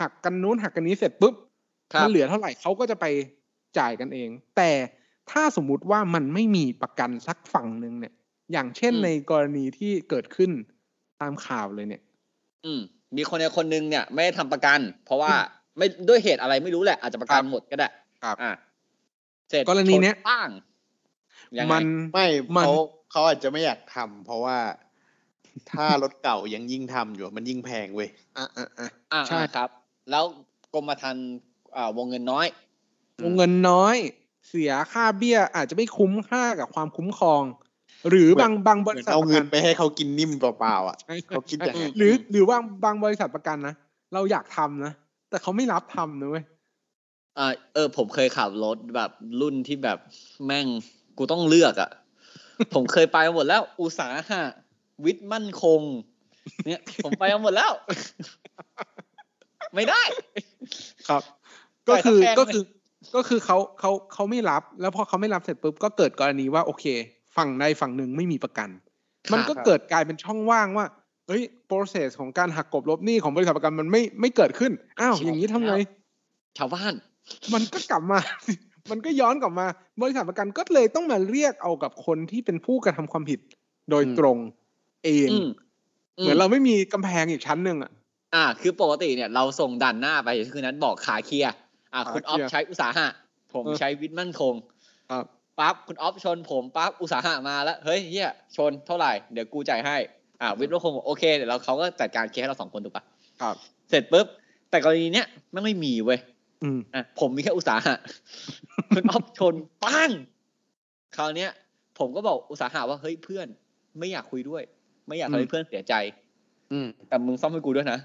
[0.01, 1.35] หักกันนู้นหักกันนี้เสร็จปุ๊บ
[1.93, 3.07] ครับมันเหลือเท่าไหร่เขาก็จะไป
[3.79, 4.71] จ่ายกันเอง แต่
[5.31, 8.13] ถ้าสมมุติว่ามันไม่มีประกันสักฝั่งหนึ่งเนี่ย
[8.53, 10.51] อย่างเช่นอืมในกรณีที่เกิดขึ้น
[11.21, 12.03] ตามข่าวเลยเนี่ย
[12.65, 12.81] อืม
[13.17, 15.33] มีคนในคนหนึงเนี่ย ไม่ได้ทำประกัน เพราะว่า
[15.79, 17.89] ไม่ด้วยเหตุอะไรไม่รู้แหละ อาจจะประกันครับหมดก็ได้
[18.23, 18.53] ครับอ่า
[19.51, 20.49] เสร็จกรณีเนี้ยชป้าง
[21.59, 21.83] ยังไงมัน
[22.15, 22.75] ไม่มันเขา
[23.11, 24.59] เขาอาจจะไม่อยากทำเพราะว่า
[25.71, 29.69] ถ้ารถเก่ายังยิ่งทำอยู่มันยิ่งแพงเว้ยอะอะอะอ่าใช่ครับ
[30.11, 30.25] แล้ว
[30.75, 31.29] กรมธรรม์
[31.77, 32.47] อ่าวงเงินน้อย
[33.25, 33.97] วงเงินน้อย
[34.49, 37.43] เสียค่าเบี้ยอาจจะไม่คุ้มค่ากับความคุ้มครอง
[38.09, 40.97] หรือเหมือนบางบางบเหมืริอนษัทเอาประเงิกันนไปให้เขากินนิ่มเปล่าๆอะ
[41.29, 43.75] เขาคิดอย่างนั้นหรือหรือว่าบางบริษัทประกันนะ
[44.15, 44.93] เราอยากทำนะ
[45.31, 46.45] แต่เขาไม่รับทำนะเว้ย
[47.39, 49.99] อ่าเออ ผมเคยขับรถแบบรุ่นที่แบบ
[50.47, 50.67] แม่ง
[51.19, 51.91] กูต้องเลือกอะ่ะ
[52.75, 54.43] ผมเคยไปมาหมดแล้ว อุตสาหะ
[55.05, 55.81] วิทย์มั่นคง
[56.67, 57.73] เนี่ย ผมไปมาหมดแล้ว
[59.75, 60.03] ไม่ได้
[61.09, 61.23] ครับ
[61.89, 62.63] ก็คือแต่ถ้าแพงก็คือ
[63.15, 66.85] ก็คือเขาเขาเขาไม่รับ แล้วพอเขาไม่รับเสร็จปุ๊บก็เกิดกรณีว่าโอเค
[67.37, 68.69] ฝั่งใดฝั่งหนึ่งไม่มีประกัน
[69.33, 70.87] มันก็ครับเกิดกลายเป็นช่องว่างว่า
[71.29, 75.75] เฮ้ย process ของการหักกลบลบหนี้ของบริษัทประกันมันไม่ไม่เกิดขึ้น อ้าว อย่างนี้ทำไง
[76.59, 76.93] ชาวบ้าน
[77.53, 78.21] มันก็กลับมา
[78.91, 79.67] มันก็ย้อนกลับมา
[80.03, 83.41] บริษัทประกันก็เลยต้องมาเรียกเอากับคนที่เป็นผู้กระทำความผิด
[83.91, 84.39] โดยอืมตรง
[85.05, 85.49] เองอืม
[86.19, 87.91] เหมือนเราไม่มีกำแพงอีกชั้นหนึ่งอะ
[88.35, 91.53] อ่า คือปกติเนี่ยเราส่งดันหน้าไปคือนั้นบอกขาเคลียร์
[91.95, 93.07] อ่าขาคุณออฟเคลียร์ใช้อุตสาหะ
[93.53, 94.55] ผมเออใช้วิทย์มั่นคง
[95.11, 95.25] ครับ
[95.59, 99.97] ปั๊บคุณออฟชนผมปั๊บอุตสาหะมาแล้ว เฮ้ยเฮียชนเท่าไหร่เดี๋ยวกูจ่ายให้
[100.41, 103.05] อ่าวิทย์มั่นคงบอกโอเคเดี๋ยวเราเขาก็จัดการเคลียร์ให้เราสองคนถูกปะ
[103.43, 103.57] ครับ
[103.91, 104.27] เสร็จปุ๊บ
[104.71, 106.30] แต่กรณีเนี้ยไม่งไม่มีเว้ยอืม
[106.95, 107.95] อะผมมีแค่อุตสาหะ
[108.95, 110.11] คุณออฟชนปัง
[111.17, 111.51] คราวเนี้ย
[111.99, 113.47] ผมก็บอกอุตสาหะว่าเฮ้ยเพื่อน
[113.99, 114.63] ไม่อยากคุยด้วย
[115.09, 115.95] ไม่อยากทำให้เพื่อนเสียใจ
[116.73, 117.99] อืมแต่มึงซ่อมให้กูด้วยนะ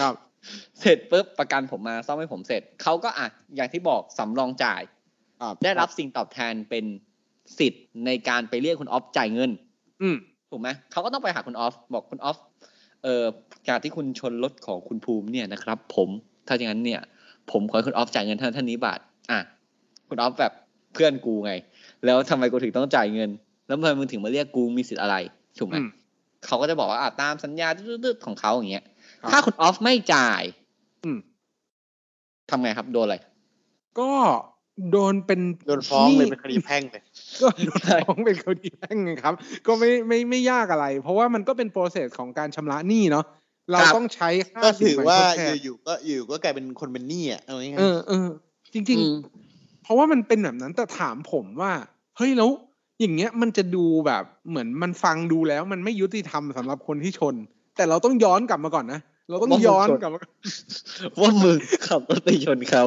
[0.00, 0.14] ครับ
[0.80, 4.82] เสร็จปุ๊บประกันผมมาซ่อมให้ผมเสร็จเขาก็อะอย่างที่บอกสำรองจ่าย
[5.40, 6.84] ครับได้รับสิ่งตอบแทนเป็น
[7.58, 9.50] สิทธิ์ในการไปเรียกคุณออฟจ่ายเงิน
[10.02, 10.16] อืม
[10.50, 12.38] ถูกไหมเขาก็ต้องไปหาคุณออฟบอกคุณออฟ
[13.02, 13.24] เอ่อ
[13.68, 16.08] จากที่คุณชนรถของคุณภูมิเนี่ยนะครับ ผม
[16.46, 17.00] ถ้าอย่างนั้นเนี่ย
[17.52, 19.40] ผมขอให้คุณออฟจ่ายเงินเท่าเท่านี้บาท อะ
[20.08, 20.52] คุณออฟแบบ
[20.94, 21.52] เพื่อนกูไง
[22.04, 23.30] แล้วทำไมกูถึงต้องจ่ายเงิน
[23.66, 25.16] แล้วทำไมมึงถึงมาเรียกกูมีสิทธิ์อะไร
[25.58, 25.88] ถูกไหมอืม
[26.46, 28.84] เขาก็จะบอกว่าอะตามสัญญาตืดๆของเขาอย่างเงี้ย
[29.22, 30.42] ครับถ้าคุณออฟไม่จ่าย
[31.04, 31.18] อืม
[32.50, 33.16] ทำไงครับโดนอะไร
[34.00, 34.12] ก็
[34.92, 37.02] โดนเป็นโดนฟ้องเลยหเป็นคดีแพ่งเลย
[37.42, 39.34] ก็โดนฟ้องเป็นคดีแพ่งไงครับ
[39.66, 43.24] ก็ไม่ไม่ไม่ยากอะไร เพราะว่ามันก็เป็นโปรเซสของการชำระหนี้เนาะ
[43.70, 48.28] เราครับต้องใช้ค่าก็สินถือไหมว่าทดแทนอยู่ๆก็อยู่ๆก็กลายเป็นคนเป็นหนี้อะเอาง่ายเออเออ
[48.72, 51.72] จริงอืมๆเพราะว่ามันเป็นแบบนั้นแต่ถามผมว่า
[52.16, 52.50] เฮ้ยแล้ว
[53.00, 57.34] อย่างเงี้ยมันจะดูแบบเหมือนมันฟังดูแล้ว มันไม่ยุติธรรมสำหรับคนที่ชน
[57.76, 60.20] แต่เราต้องย้อนกลับมาก่อนนะเราต้องย้อนกลับมา
[61.20, 62.84] ว่ามึงขับรถไปชนเขา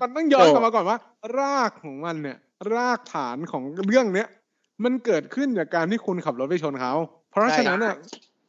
[0.00, 0.98] มันต้องย้อนกลับมาก่อนว่า
[1.38, 2.36] รากของมันเนี่ย
[2.74, 4.28] รากฐานของเรื่องเนี้ย
[4.84, 6.92] มันเกิดขึ้นจากการที่คุณขับรถไปชนเขา
[7.30, 7.94] เพราะฉะนั้นเนี่ย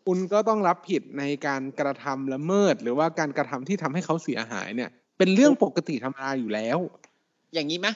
[0.06, 6.78] คุณก็ต้องรับผิดในการกระทำละเมิด หรือว่าการกระทำที่ทำให้เขาเสียหายเนี่ย เป็นเรื่องปกติธรรมดาอยู่แล้ว
[7.54, 7.88] อย่างนี้ไหม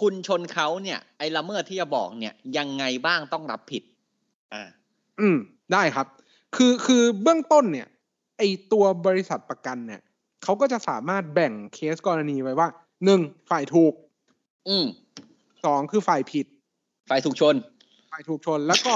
[0.00, 3.82] คุณชนเขาเนี่ย ไอ้ละเมิดที่จะบอกเนี่ย ยังไงบ้างต้องรับผิด
[4.52, 4.62] อ่า
[5.20, 5.36] อืม
[5.72, 6.06] ได้ครับ
[6.56, 7.88] คือคือเบื้องต้นเนี่ย
[8.38, 10.00] ไอตัวบริษัทประกันเนี่ย
[10.42, 12.68] เขาก็จะสามารถแบ่งเคสกรณีไว้ว่า
[13.04, 13.20] หนึ่ง
[13.50, 13.92] ฝ่ายถูก
[14.68, 14.86] อืม
[15.64, 16.46] สองคือฝ่ายผิด
[17.10, 17.54] ฝ่ายถูกชน
[18.12, 18.94] ฝ่ายถูกชนแล้วก็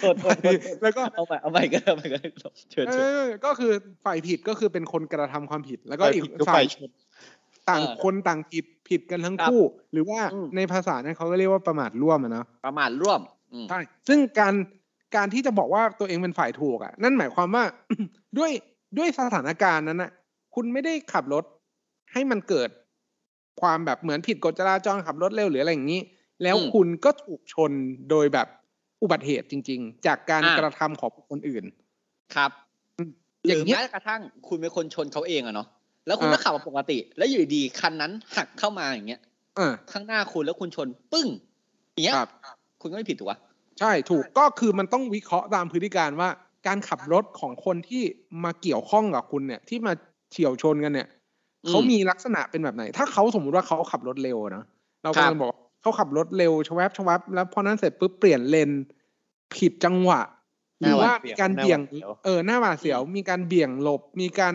[0.00, 2.28] โทษโทษโทษแล้วก็เอาใหม่เอาใหม่ก็ได้เอาใหม่ก็ได้
[2.70, 3.72] เชิญเอเชิญอก็คือ
[4.04, 6.90] ฝ่ายผิดก็คือเป็นคนกระทำความผิด แล้วก็ฝ่ายอีกผิดก็ฝ่าฝ่ายยชน
[7.68, 13.20] ต่างเออคนต่างผิดผิดกันทั้งครับคู่ หรือว่าอืมในภาษาเนี่ยเขาก็เรียกว่าประมาทร่วมอะเนาะประมาทร่วม
[13.52, 14.54] อืมใช่ซึ่งการ
[15.16, 17.64] การที่จะบอกว่าตัวเองเป็นฝ่ายถูกอะ นั่นหมายความว่า
[18.38, 18.50] ด้วย
[18.98, 20.10] ด้วยสถานการณ์นั้นน่ะ
[20.54, 21.44] คุณไม่ได้ขับรถ
[22.12, 22.70] ให้มันเกิด
[23.60, 26.00] ความแบบเหมือนผิดกฎจราจรขับรถเร็วหรืออะไรอย่างนี้
[26.42, 27.72] แล้วอืมคุณก็ถูกชน
[28.10, 28.48] โดยแบบ
[29.02, 31.64] อุบัติเหตุจริง ๆ จากการอ่ากระทำของคนอื่น
[32.34, 32.50] ครับ
[32.98, 33.10] อืม
[33.46, 35.68] หอย่ารืงอเงี้ยแม้กระทั่งคุณเป็นคนชนเขาเองอะเนาะ
[36.06, 39.20] แล้วคุณอ่าก็ขับมาปกติ แล้วอยู่ดีๆคันนั้นหักเข้ามาอย่างเงี้ย
[39.58, 41.28] อ่าข้างหน้าคุณแล้วคุณชนปึ้ง
[41.92, 42.30] อย่างเงี้ยครับ
[42.80, 43.38] คุณก็ไม่ผิดถูกปะ
[43.80, 46.28] ใช่ถูกก็คือมันต้องวิเคราะห์ตามพฤติการว่า
[46.66, 48.02] การขับรถของคนที่
[48.44, 49.92] มาเกี่ยวข้องกับคุณเนี่ย ที่มา
[50.32, 51.08] เฉียวชนกันเนี่ย
[51.68, 54.64] เขามีลักษณะเป็นแบบไหน ถ้าเขาสมมุติว่าเขาขับรถเร็วนะ
[55.02, 55.54] เรากำลังบอก
[55.86, 58.70] เขาขับรถเร็วชวับชวับแล้วพอนั้นเสร็จปุ๊บเปลี่ยนเลน
[59.54, 60.20] ผิดจังหวะ
[60.82, 61.80] หรือว่ามีการเบี่ยง
[62.24, 64.54] เออหน้าหวาดเสียว มีการเบี่ยงหลบ มีการ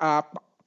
[0.00, 0.20] อ่า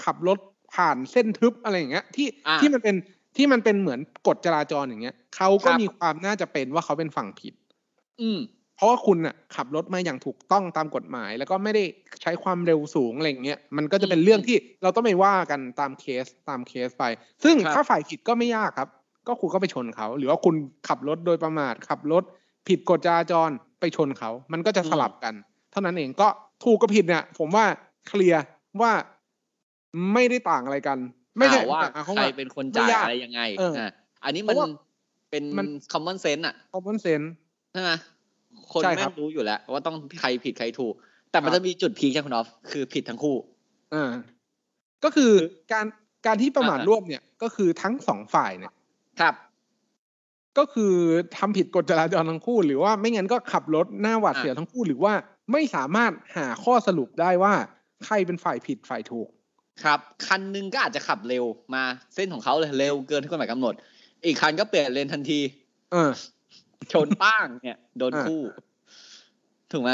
[0.06, 0.40] ขับรถ
[0.74, 2.96] ผ่านเส้นทึบอะไรอย่างเงี้ย ที่อ่าที่มันเป็น
[3.38, 7.54] ที่มันเป็นเหมือนกฎจราจรอย่างเงี้ยเขาก็ครับมีความน่าจะเป็นว่าเขาเป็นฝั่งผิด
[8.20, 8.40] อืม
[8.76, 11.84] เพราะว่าคุณน่ะขับรถมาอย่างถูกต้องตามกฎหมาย แล้วก็ไม่ได้
[12.22, 17.04] ใช้ความเร็วสูงอะไรอย่างเงี้ยมันก็จะเป็นอืมเรื่องที่เราต้องไปว่ากันตามเคสตามเคสไป
[17.44, 18.90] ซึ่งครับถ้าฝ่ายผิดก็ไม่ยากครับ
[19.30, 20.56] ก็คุณก็ไปชนเขา หรือว่าคุณ
[20.88, 22.24] ขับรถโดยประมาทขับรถ
[22.68, 25.34] ผิดกฎจราจรไปชนเขา มันก็จะสลับกัน
[25.72, 26.28] เท่านั้นเองก็
[26.64, 27.66] ถูกกับผิดเนี่ย ผมว่า
[28.08, 28.44] เคลียร์
[28.82, 28.92] ว่า
[30.14, 30.98] ไม่ได้ต่างอะไรกัน
[31.38, 33.92] ไม่ใช่อ่าว่าอะเขาใครว่าเป็นคนจ่ายไม่ยากอะไรยังไงเอออะ
[34.24, 34.70] อันนี้มันเพราะว่า
[35.32, 37.28] เป็นมัน common sense อะ common sense
[37.74, 37.92] ใช่ไหม
[38.72, 40.94] คนใช่คแม่รับงรู้อยู่แล้ว ว่าต้องใครผิดใครถูก
[41.32, 43.36] แต่มันครับจะมีจุดพีคใช่คุณออฟคือผิดทั้งคู่
[43.94, 44.12] อ่า
[45.04, 45.32] ก็คือ
[45.74, 45.86] การ
[46.26, 48.74] การที่ประมาทอ่าร่วมเนี่ย ก็คือทั้งสองฝ่ายเนี่ย
[49.20, 49.34] ครับ
[50.58, 50.94] ก็คือ
[51.38, 55.14] ทำผิดกฎจราจรทั้งคู่ หรือว่าไม่งั้นก็ขับรถหน้าหวาดอะเสียวทั้งคู่ หรือว่า
[55.52, 57.54] ไม่สามารถหาข้อสรุปได้ว่า
[58.06, 59.28] ใครเป็นฝ่ายผิดฝ่ายถูก
[59.84, 61.44] ครับ คันหนึงก็อาจจะขับเร็ว
[61.76, 61.84] มา
[62.16, 63.74] เส้นของเขาเลยเร็วเกินที่กฎหมายกำหนด
[64.26, 65.40] อีกคันก็เปลี่ยนเลนทันที
[65.92, 66.12] เออ
[66.94, 68.42] ชนป้างเนี่ย โดนอ่าคู่
[69.72, 69.92] ถูกไหม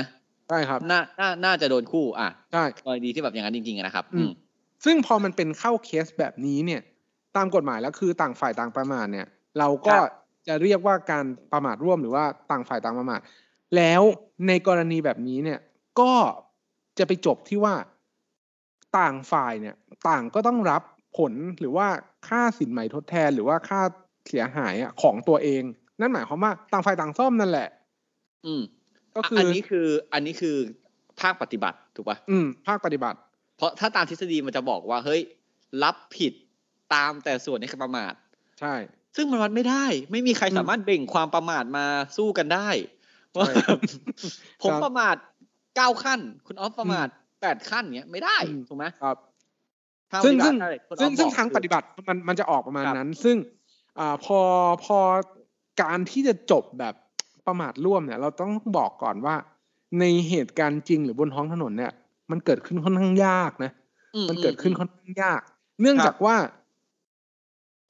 [0.49, 4.31] ใช่ครับน่าน่าน่าจะโดนคู่ อะใช่กรณีที่แบบอย่างนั้นจริงๆอะนะครับ อือืมม
[4.85, 6.81] ซึ่งพอมันเป็นเข้าเคสแบบนี้เนี่ย
[7.37, 9.27] ตามกฎหมายแล้วคือต่างฝ่ายต่างประมาทเนี่ย
[9.59, 10.11] เราก็ครับ
[10.47, 13.19] จะเรียกว่าการประมาทร่วมหรือว่าต่างฝ่ายต่างประมาท
[13.75, 14.01] แล้ว
[14.47, 15.59] ในกรณีแบบนี้เนี่ย
[15.99, 16.13] ก็
[16.97, 17.75] จะไปจบที่ว่า
[18.97, 19.75] ต่างฝ่ายเนี่ย
[20.09, 20.81] ต่างก็ต้องรับ
[21.17, 21.87] ผลหรือว่า
[22.27, 23.81] ค่าสินใหม่ทดแทน หรือว่าค่า
[24.27, 25.63] เสียหายอะของตัวเอง
[25.99, 27.67] นั่นหมายความว่าต่างฝ่ายต่างซ่อมนั่นแหละ
[28.45, 28.61] อืม
[29.15, 30.55] ก็คืออัอันนี้คืออันนี้คือ
[31.21, 33.17] ภาคปฏิบัติถูกป่ะอืม ภาคปฏิบัติ
[33.57, 35.21] เพราะถ้าตามทฤษฎีมันจะบอกว่าเฮ้ย
[35.83, 36.33] รับผิด
[36.93, 38.13] ตามแต่ส่วนในการประมาท
[38.59, 38.73] ใช่
[39.15, 41.85] ซึ่งมันวัดไม่ได้ ไม่มีใครอืมสามารถเบ่งความประมาทมา
[42.17, 42.69] สู้กันได้
[43.37, 43.53] ว่าใช่
[44.63, 45.15] ผมครับประมาท
[45.75, 47.07] เก้าขั้น คุณออฟประมาท
[47.41, 49.17] แปดขั้นเนี้ยไม่ได้อืมถูกไหมครับ
[50.11, 53.37] ถ้าซึ่งปฏิซึ่งบัติได้คุณออฟซึ่งซึ่งบอกทางคือปฏิบัติมันมันจะออกประมาณครับนั้น ซึ่ง
[53.99, 54.39] อ่าพอ
[54.85, 54.97] พอ
[55.81, 56.95] การที่จะจบแบบ
[57.47, 59.35] ประมาทร่วมเนี่ย เราต้องบอกก่อนว่า
[59.99, 61.91] ในเหตุการณ์จริงหรือบนท้องถนนเนี่ย
[62.31, 63.71] มันเกิดขึ้นค่อนข้างยากนะ
[64.15, 65.41] อืมันเกิดขึ้นอืค่อนข้างยาก
[65.81, 66.35] เนื่องครับจากว่า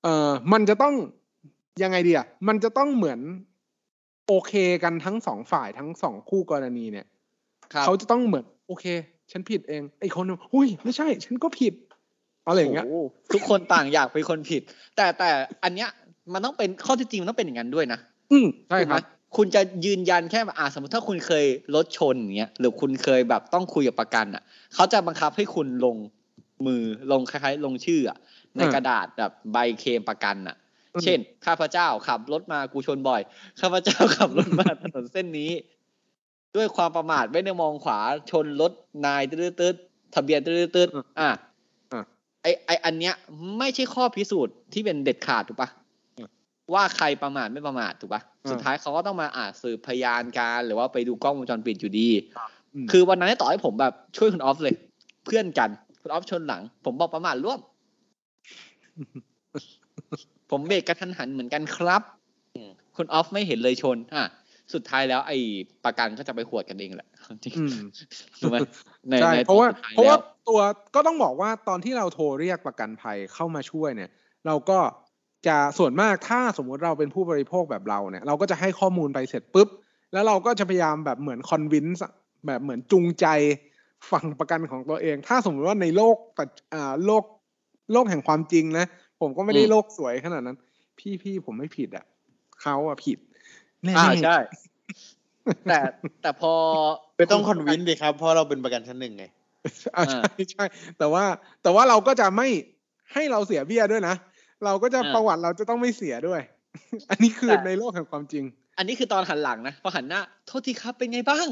[0.05, 0.93] เอ่อมันจะต้อง
[1.83, 3.19] ยังไงดีอะมันจะต้องเหมือน
[4.27, 7.05] โอเคกันทั้งสองฝ่ายทั้งสองคู่กรณีเนี่ย
[7.73, 8.85] ครับเขาจะต้องเหมือนโอเค
[9.31, 11.73] ฉันผิดเองไอ้คนนึงอุ้ยไม่ใช่ ฉันก็ผิด
[12.47, 12.95] อะไรอย่างเงี้ยโโห
[13.33, 14.61] ทุกคนต่างอยากเป็นคนผิด
[14.95, 15.29] แต่แต่
[15.63, 15.89] อันเนี้ย
[16.33, 17.99] มันต้องเป็นข้อเที่จริงมันต้องเป็นอย่างนั้นด้วยนะ
[18.31, 19.03] อืมใช่ถูกคไหมรับ
[19.37, 24.43] คุณจะยืนยันแค่แบบอ่าสมมติถ้าคุณเคยรถชนอย่างเงี้ยหรือคุณเคยแบบต้องคุยกับประกันอะ
[24.75, 25.97] เขาจะบังคับให้คุณลง
[26.65, 28.17] มือลงคล้ายๆ ลงชื่ออะ
[28.57, 30.55] ในอ่ากระดาษแบบใบเคลมประกันอะ
[30.93, 33.21] อืมเช่น ข้าพเจ้าขับรถมากูชนบ่อย
[33.61, 35.51] ข้าพเจ้าขับรถมาถนนเส้นนี้
[36.55, 37.99] ด้วยความประมาทไม่ได้มองขวา
[38.31, 38.71] ชนรถ
[39.05, 41.31] นายตืดตืดๆทะเบียนตืดตืดๆอะ
[41.93, 42.03] อะ
[42.41, 43.13] ไอไออันเนี้ย
[43.59, 45.69] ไม่ใช่ข้อพิสูจน์ที่เป็นเด็ดขาดถูกปะ
[46.17, 46.27] อืม
[46.73, 52.09] ว่าใครประมาทไม่ประมาทถูกปะอ่าสุดท้ายเขาก็ต้องมาอ่าสืบพยานการหรือว่าไปดูกล้องวงจรปิดอยู่ดี
[52.83, 54.75] มคือวันนั้นต่อให้ผมแบบช่วยคุณออฟเลย
[55.25, 55.69] เพื่อนกัน
[56.05, 57.59] คุณออฟชนหลัง ผมบอกประมาทร่วม
[60.51, 62.01] ผมเบรกกระทันหันเหมือนกันครับ
[62.55, 64.25] อืมคุณออฟไม่เห็นเลยชน อะ
[64.73, 65.37] สุดท้ายแล้วไอ้
[65.85, 67.09] ประกันก็จะไปขวดกันเองแหละ
[67.43, 67.77] จริงอืม
[68.39, 68.57] ถูกไหม
[69.09, 70.59] ในใช่ในเพราะว่าตอนสุดท้ยเพราะว่าแล้วตัว
[70.95, 74.09] ก็ต้องบอกว่าตอนที่เราโทรเรียกประกันภัยเข้ามาช่วยเนี่ย
[74.47, 74.79] เราก็
[75.47, 79.67] จะส่วนมากถ้าสมมุติเราเป็นผู้บริโภคแบบเราเนี่ย เราก็จะให้ข้อมูลไปเสร็จปุ๊บ
[80.13, 82.03] แล้วเราก็จะพยายามแบบเหมือนคอนวินส์
[82.47, 83.27] แบบเหมือนจูงใจ
[84.11, 87.23] ฝั่งประกันของตัวเอง ถ้าสมมติว่าในโลกปัจอ่าโลก
[87.93, 88.85] โลกแห่งความจริงนะ
[89.21, 90.57] ผมก็ไม่ได้อืมโลกสวยขนาดนั้น
[90.99, 92.05] พี่พี่ผมไม่ผิดอะ
[92.61, 93.17] เขาอะผิด
[93.83, 94.37] แน่ๆอ่าใช่
[95.69, 95.79] แต่
[96.21, 96.51] แต่พอ
[97.17, 99.25] ไม่ต้องคอนวินดีครับ เพราะเราเป็นประกันชั้นหนึ่งไง
[99.97, 100.65] อ่าใช่ใช่
[100.97, 101.23] แต่ว่า
[101.63, 102.47] แต่ว่าเราก็จะไม่
[103.13, 104.15] ให้เราเสียเบี้ยด้วยนะ
[104.65, 106.41] เราก็จะอ่าประวัติเราจะต้องไม่เสียด้วย
[107.09, 108.43] อันนี้คือแต่ในโลกแห่งความจริง
[108.77, 111.47] อันนี้คือตอนหันหลังนะพอหันหน้าโทษทีครับเป็นไงบ้าง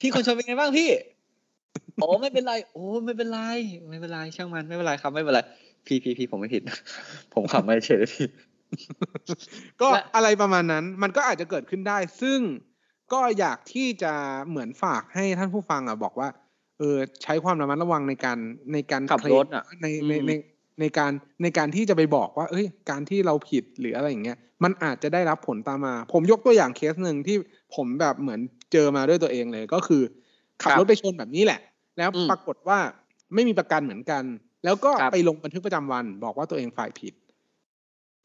[0.00, 0.90] พี่คนชนเป็นไงบ้างพี่
[2.00, 3.40] โอ้ไม่เป็นไร โอ้ไม่เป็นไร
[3.88, 5.40] ไม่เป็นไรช่างมันไม่เป็นไรครับไม่เป็นไร
[5.86, 6.62] พี่พี่พี่ผมไม่ผิด
[7.34, 8.26] ผมขับไม่เฉยพี่
[9.80, 12.40] ก็และอะไรประมาณนั้น มันก็อาจจะเกิดขึ้นได้ ซึ่ง
[13.12, 14.12] ก็อยากที่จะ
[14.48, 16.28] เหมือนฝากให้ท่านผู้ฟังอะบอกว่า
[16.78, 18.38] เออใช้ความระมัดระวังในการ
[18.72, 20.32] ในการขับเคลรมถอะในในอืมใน
[20.80, 21.12] ในการ
[21.42, 27.36] ในการที่จะไปบอกว่า เอ้ย การที่เราผิดหรืออะไรอย่างเงี้ย มันอาจจะได้รับผลตามมา ผมยกตัวอย่างเคสหนึ่งที่
[27.76, 28.40] ผมแบบเหมือน
[28.72, 30.02] เจอมาด้วยตัวเองเลยก็คือ
[30.62, 31.60] ขับครับรถไปชนแบบนี้แหละ
[31.98, 32.78] แล้วอืมปรากฏว่า
[33.34, 34.24] ไม่มีประกันเหมือนกัน
[34.64, 37.14] แล้วก็ครับไปลงบันทึกประจำวัน บอกว่าตัวเองฝ่ายผิด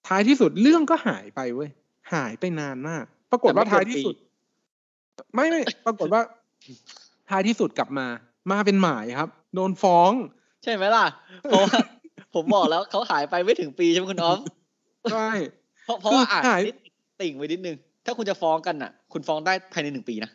[0.08, 1.70] ท้ายที่สุดเรื่องก็หายไปเว้ย
[2.14, 4.16] หายไปนานมาก ปรากฏว่าแต่ไม่เกินท้ายที่สุด
[5.34, 6.22] ไม่ไม่ปรากฏว่า
[7.30, 8.08] ท้ายที่สุดกลับมา
[8.52, 10.12] มาเป็นหมายครับ โดนฟ้อง
[10.64, 11.06] ใช่ไหมล่ะ
[11.44, 11.78] เพราะว่า
[12.36, 14.40] ผมบอกแล้วเขาหายไปไม่ถึงปีใช่ไหมคุณอ้อม
[15.12, 15.30] ใช่
[15.86, 16.76] เพราะเพราะว่าอ่านคือหายนิด
[17.22, 20.32] ติ่งไว้นิดนึง ถ้าคุณจะฟ้องกันอะ คุณฟ้องได้ภายในหนึ่งปีนะ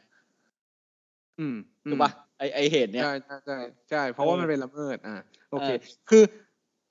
[1.40, 1.56] อืม
[1.90, 3.58] ถูกปะไอไอเหตุเนี้ยใช่ใช่ใช่
[3.90, 5.16] ใช่เพราะว่าเออมันเป็นละเมิดอ่า
[5.50, 5.76] โอเคเออ
[6.10, 6.24] คือ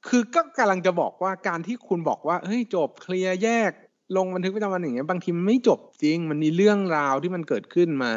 [0.07, 3.71] คือก็กำลังจะบอกว่าการที่คุณบอกว่าเฮ้ยจบเคลียร์แยก
[4.17, 8.11] ลงบันทึกประจำวันอย่างเงี้ยบางทีมันไม่จบจริง มันมีเรื่องราวที่มันเกิดขึ้นมา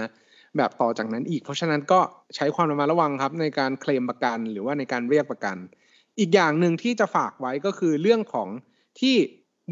[0.57, 2.01] แบบต่อจากนั้นอีก เพราะฉะนั้นก็
[2.37, 5.57] ใช้ความระมัดระวังครับ ในการเคลมประกันหรือว่าในการเรียกประกัน
[6.19, 8.49] อีกอย่างหนึ่งที่จะฝากไว้ก็คือเรื่องของ
[9.01, 9.17] ที่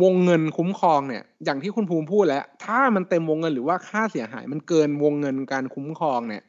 [0.02, 6.42] วงเงินคุ้มครองเนี่ย อย่างที่คุณภูมิพูดแล้ว ถ้ามันเต็มวงเงินหรือว่าค่าเสียหาย มันเกินวงเงินการคุ้มครองเนี่ย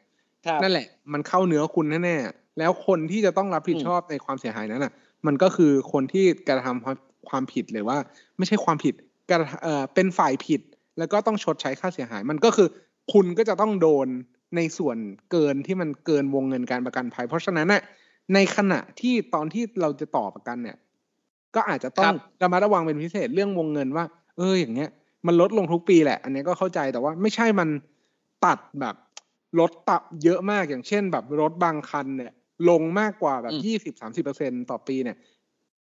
[0.61, 4.93] นั่นแหละ มันเข้าเนื้อคุณแน่ๆแล้วคนที่จะต้องรับผิดชอบในความเสียหายนั้นน่ะ
[5.27, 6.97] มันก็คือคนที่กระทำความ
[7.29, 7.97] ความผิดหรือว่า
[8.37, 8.93] ไม่ใช่ความผิด
[9.29, 10.61] กระเอ่อเป็นฝ่ายผิด
[10.97, 12.67] แล้วก็ต้องชดใช้ค่าเสียหาย มันก็คือ
[13.13, 14.07] คุณก็จะต้องโดน
[14.55, 14.97] ในส่วน
[15.31, 17.81] เกินที่มันเกินวงเงินการประกันภัย เพราะฉะนั้นน่ะ
[18.33, 20.77] ในขณะที่ตอนที่เราจะต่อประกันเนี่ย
[21.55, 24.05] ก็อาจจะต้องระมัดระวังเป็นพิเศษเรื่องวงเงินว่า
[24.37, 24.89] เอออย่างเงี้ย
[25.27, 27.69] มันลดลงทุกปีแหละ อันนี้ก็เข้าใจแต่ว่าไม่ใช่มัน
[28.45, 28.95] ตัดแบบ
[29.59, 32.31] ลดตับเยอะมากอย่างเช่น แบบรถบางคันเนี่ย
[32.69, 35.17] ลงมากกว่าแบบอืมยี่สิบสามสิบเปอร์เซ็นต่อปีเนี่ย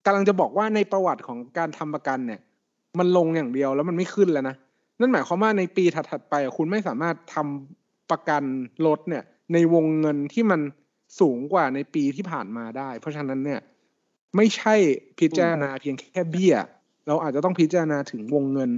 [0.06, 2.39] กำลังจะบอกว่าในประวัติของการทำประกันเนี่ย
[3.00, 4.56] มันลงอย่างเดียวแล้วมันไม่ขึ้นแล้วนะ
[5.00, 8.43] นั่นหมายความว่าในปีถัดๆไปอะคุณไม่สามารถทำประกัน
[8.86, 9.23] รถเนี่ย
[9.54, 10.62] ในวงเงินที่มัน
[11.20, 13.62] สูงกว่าในปีที่ผ่านมาได้ เพราะฉะนั้นเนี่ย
[14.36, 14.76] ไม่ใช่
[15.20, 16.56] พิจารณาเพียงแค่เบี้ย
[17.08, 18.72] เราอาจจะต้องพิจารณาถึงวงเงิน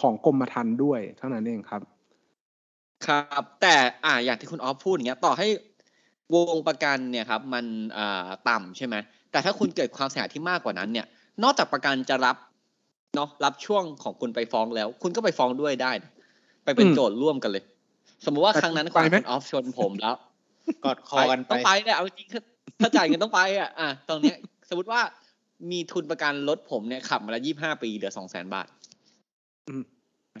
[0.00, 1.82] ของกรมธรรม์ด้วย เท่านั้นเองครับ
[3.06, 5.48] ครับ แต่อ่าอย่างที่คุณออฟพูดอย่างเงี้ย ต่อให้
[6.34, 7.64] วงประกันเนี่ยครับ มัน
[7.98, 8.94] อ่าต่ำใช่ไหม
[9.30, 11.06] แต่ถ้าคุณเกิดความเสียหายที่มากกว่านั้นเนี่ย
[11.42, 12.36] นอกจากประกันจะรับ
[13.16, 16.10] เนาะรับช่วงของคุณไปฟ้องแล้ว คุณก็ไปฟ้องด้วยได้นะ
[16.64, 17.64] ไปเป็นอืมโจทย์ร่วมกันเลย
[18.24, 20.16] สมมุติว่าแต่ครั้งนั้นไปไหมคุณออฟชนผมแล้ว
[20.84, 25.00] กอดคอกันไปต้องไปแหละเอาจริงๆถ้าจ่ายเงินต้องไปอะอะตรงเนี้ย สมมติว่า
[25.70, 28.68] มีทุนประกันรถผมเนี่ยขับมาแล้วยี่ห้าปีเหลือสองแสนบาท
[29.68, 29.82] อืม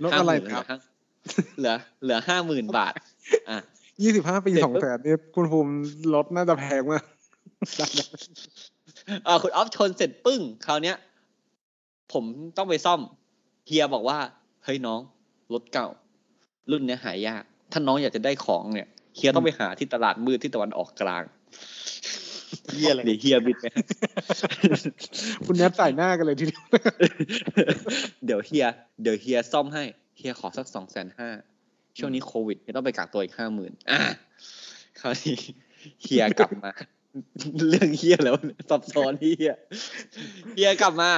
[0.04, 0.80] รถอะไร50,000ครับ
[1.58, 2.94] เหลือ เหลือห้าหมื่นบาท
[3.50, 3.58] อะ
[4.02, 5.72] ยี่สิบห้าปีเสร็จสองปุ๊บแสนนี่คุณภูมิ
[6.14, 7.04] รถน่าจะแพงมาก
[9.26, 10.96] อ่าคุณออฟชนเสร็จปึ้งคราวเนี้ย
[12.12, 12.24] ผม
[12.56, 13.00] ต้องไปซ่อม
[13.66, 14.18] เฮียบอกว่า
[14.64, 15.00] เฮ้ยน้อง
[15.52, 15.88] รถเก่า
[16.70, 21.24] รุ่นเนี้ยหายาก ถ้าน้องอยากจะได้ของเนี่ย เฮียต้องไปหาที่ตลาดมืดที่ตะวันออกกลาง
[22.72, 23.66] เหี้ยอะไรเดี๋ยวเฮียบิดไป
[25.46, 26.62] คุณแนทใส่หน้ากันเลยทีเดียว
[28.26, 28.66] เดี๋ยวเฮีย
[29.02, 29.84] เดี๋ยวเฮียซ่อมให้
[30.18, 31.30] เฮียขอสักสองแสนห้า
[31.98, 34.00] ช่วงนี้โควิดไม่ต้องไปกักตัวอีกห้าหมื่นอะ
[35.00, 35.36] คราวนี้
[36.02, 36.70] เฮียกลับมา
[37.68, 38.36] เรื่องเฮียแล้ว
[38.70, 39.52] ซับซ้อนเฮีย
[40.54, 41.10] เฮียกลับมา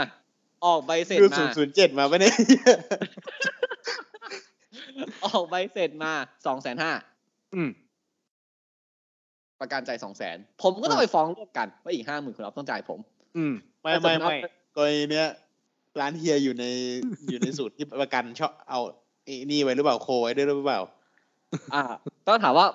[0.66, 2.36] ออกใบเสร็จดูมาศูนย์ศูนย์เจ็ดมาปะเนี่ย
[5.26, 6.12] ออกใบเสร็จมา
[6.46, 6.92] สองแสนห้า
[7.54, 7.70] อืม
[9.60, 12.98] ประกันจ่ายสองแสนผมก็ต้องไปฟ้องร่วมกันว่าอีกห้าหมื่นคุณอ๊อฟต้องจ่ายผม
[13.36, 14.36] อืม ไม่ไม่ไม่
[14.76, 15.28] กรณีเนี้ย
[16.00, 16.64] ร้านเฮียอยู่ใน
[17.30, 18.80] อยู่ในสูตรที่ประกันชอบเอา
[19.24, 20.80] ไอ้นี่ไว้หรือเปล่าโคไว้ด้วยหรือเปล่า
[21.74, 21.82] อ่า
[22.26, 22.66] ต้องถามว่า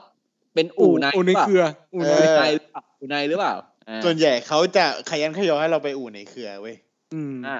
[0.53, 3.53] เป็นอู่ในอู่ในหรืเครืออู่ในเอเปอล่าอู่ในหรือเปล่าอู่ในหรือเปล่า
[3.89, 6.75] อ่า ส่วนใหญ่เขาจะขยันขยอให้เราไปอู่ในเครือเว้ย
[7.13, 7.57] อืมอ่า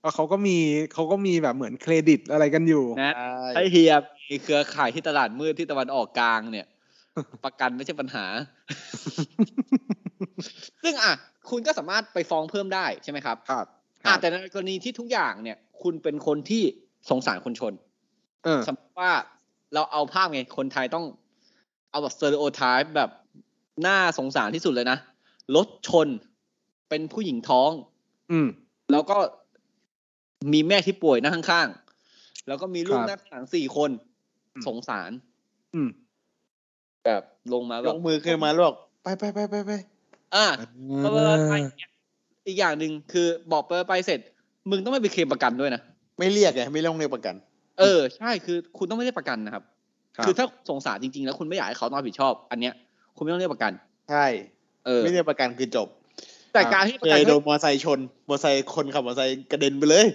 [0.00, 0.56] เพราะเขาก็มี
[0.92, 3.92] เขาก็มีแบบเหมือนเครดิตอะไรกันอยู่นะใช่ถ้าเฮีย
[4.30, 6.66] มีเครือข่ายที่ตลาดมืดที่ตะวันออกกลางเนี่ย
[7.44, 8.24] ประกันไม่ใช่ปัญหา
[10.82, 11.12] ซึ่งอะ
[11.50, 13.66] คุณก็สามารถไปฟ้องเพิ่มได้ใช่ไหมครับครับ
[14.06, 16.62] อะแต่ในกรณีที่ทุกอย่างเนี่ย คุณเป็นคนที่
[17.10, 17.74] สงสารคนชน
[18.44, 19.12] เออสมมติว่า
[19.74, 21.04] เราเอาภาพไงคนไทยต้อง
[21.90, 23.10] เอาแบบสเตอริโอไทป์แบบ
[23.86, 24.98] น่าสงสารที่สุดเลยนะ
[25.56, 26.08] รถชน
[26.88, 27.70] เป็นผู้หญิงท้อง
[28.32, 28.48] อืม
[28.92, 29.18] แล้วก็
[30.52, 33.90] มีแม่ที่ป่วยนั่งข้างๆ แล้วก็มีลูกครับนั่งข้างหลังสี่คน
[34.54, 35.10] อืมสงสาร
[35.74, 35.88] อืม
[37.04, 39.72] แบบลงมาแบยบกมือขึ้นมาแล้วบอกไปไปไปไปไป
[40.34, 40.46] อะ
[41.00, 41.54] ไปไปไปไป
[42.46, 44.20] อีกอย่างหนึ่งคือบอกไปไปเสร็จ
[44.70, 45.82] มึงต้องไม่ไปเคลมประกันด้วยนะ
[46.18, 47.34] ไม่เรียกไงไม่ต้องเรียกประกัน
[47.80, 49.64] เออใช่คือคุณต้องไม่ได้ประกันนะครับ
[50.16, 52.74] ครับคือถ้าสงสารจริงๆ แล้วคุณไม่อยากให้เขาต้องรับผิดชอบ อันเนี้ย
[53.16, 53.72] คุณไม่ต้องเรียกประกัน
[54.10, 54.26] ใช่
[54.86, 55.88] เออไม่เรียกประกันคือจบ
[56.52, 60.06] แต่การที่ปเคระกันยโดให้นมอเตอร์ไซค์ชนมอเตอร์ไซค์คนขับมอเตอร์ไซค์กระเด็นไปเลย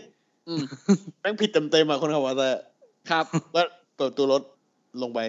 [0.47, 0.61] อืม
[1.21, 2.61] แม่งผิดเต็มๆอะคนขับมอเตอร์ไซค์
[3.09, 3.61] ครับก็
[3.97, 4.41] เปิดตัวรถ
[5.01, 5.19] ลงไป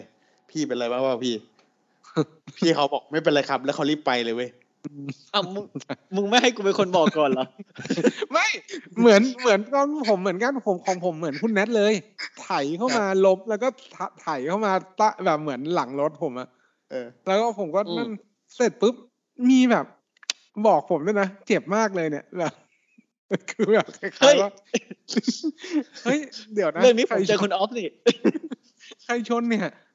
[0.51, 1.35] พี่เป็นไรบ้างวะพี่
[2.57, 4.51] พี่เขาบอกไม่เป็นไรครับ แล้วเขารีบไปเลยเว้ย
[5.35, 5.65] อ้าวมึง
[6.17, 7.47] มึงไม่ให้กูเป็นคนบอกก่อนเหรอ
[8.33, 8.47] ไม่
[9.01, 11.93] เหมือนเหมือนตอนผมเหมือนกันผมของผมเหมือนคุณแนทเลย
[12.43, 16.49] ไถเข้ามาลบแล้วก็ถไถเข้ามาตะแบบเหมือนหลังรถผมอะ
[16.91, 18.11] เออ แล้วก็ผมก็อืมนั่น
[18.55, 18.95] เสร็จปุ๊บ
[19.51, 19.87] มีแบบ
[20.67, 22.53] บอกผมด้วยนะเจ็บมากเลยเนี่ยแบบ
[23.51, 24.51] คือแบบคล้ายๆว่า
[26.05, 26.19] เฮ้ย
[26.55, 27.89] เดี๋ยวนะเรื่องนี้ผมใคเจอคุณออฟนี่
[29.05, 29.86] ใครชนเนี่ยเ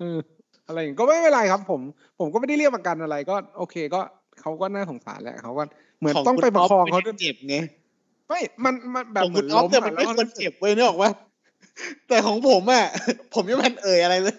[0.00, 0.18] ออ
[0.66, 1.80] อะไรอย่างงี้ก็ไม่เป็นไรครับ ผม
[2.18, 4.00] ผมก็ไม่ได้เรียกประกันอะไร ก็ โอเคก็
[4.40, 5.62] เขาก็น่าสงสารแหละเขาก็
[5.98, 7.56] เหมือนของต้องคุณไปประคองอ๊อฟเขาไม่ด้วยได้เจ็บไง
[8.28, 11.10] ไม่มันมันแบบของเหมืคุอนณออฟเนี่ยล้มันไม่อะควรเจ็บเว้ยนึกออกปะ
[12.08, 12.84] แต่ของผมอะ
[13.34, 14.38] ผมยังไม่ทันเอ่ยอะไรเลย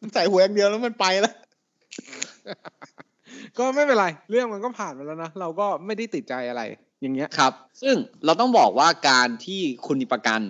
[0.00, 1.34] มันใส่หัวอย่างเดียวแล้วมันไปแล้ว
[3.58, 6.62] ก็ไม่เป็นไรเรื่องมันก็ผ่านไปแล้วนะเราก็ไม่ได้ติดใจอะไร
[7.00, 10.40] อย่างเงี้ยครับ ซึ่งเราต้องบอกว่าการที่คุณมีประกัน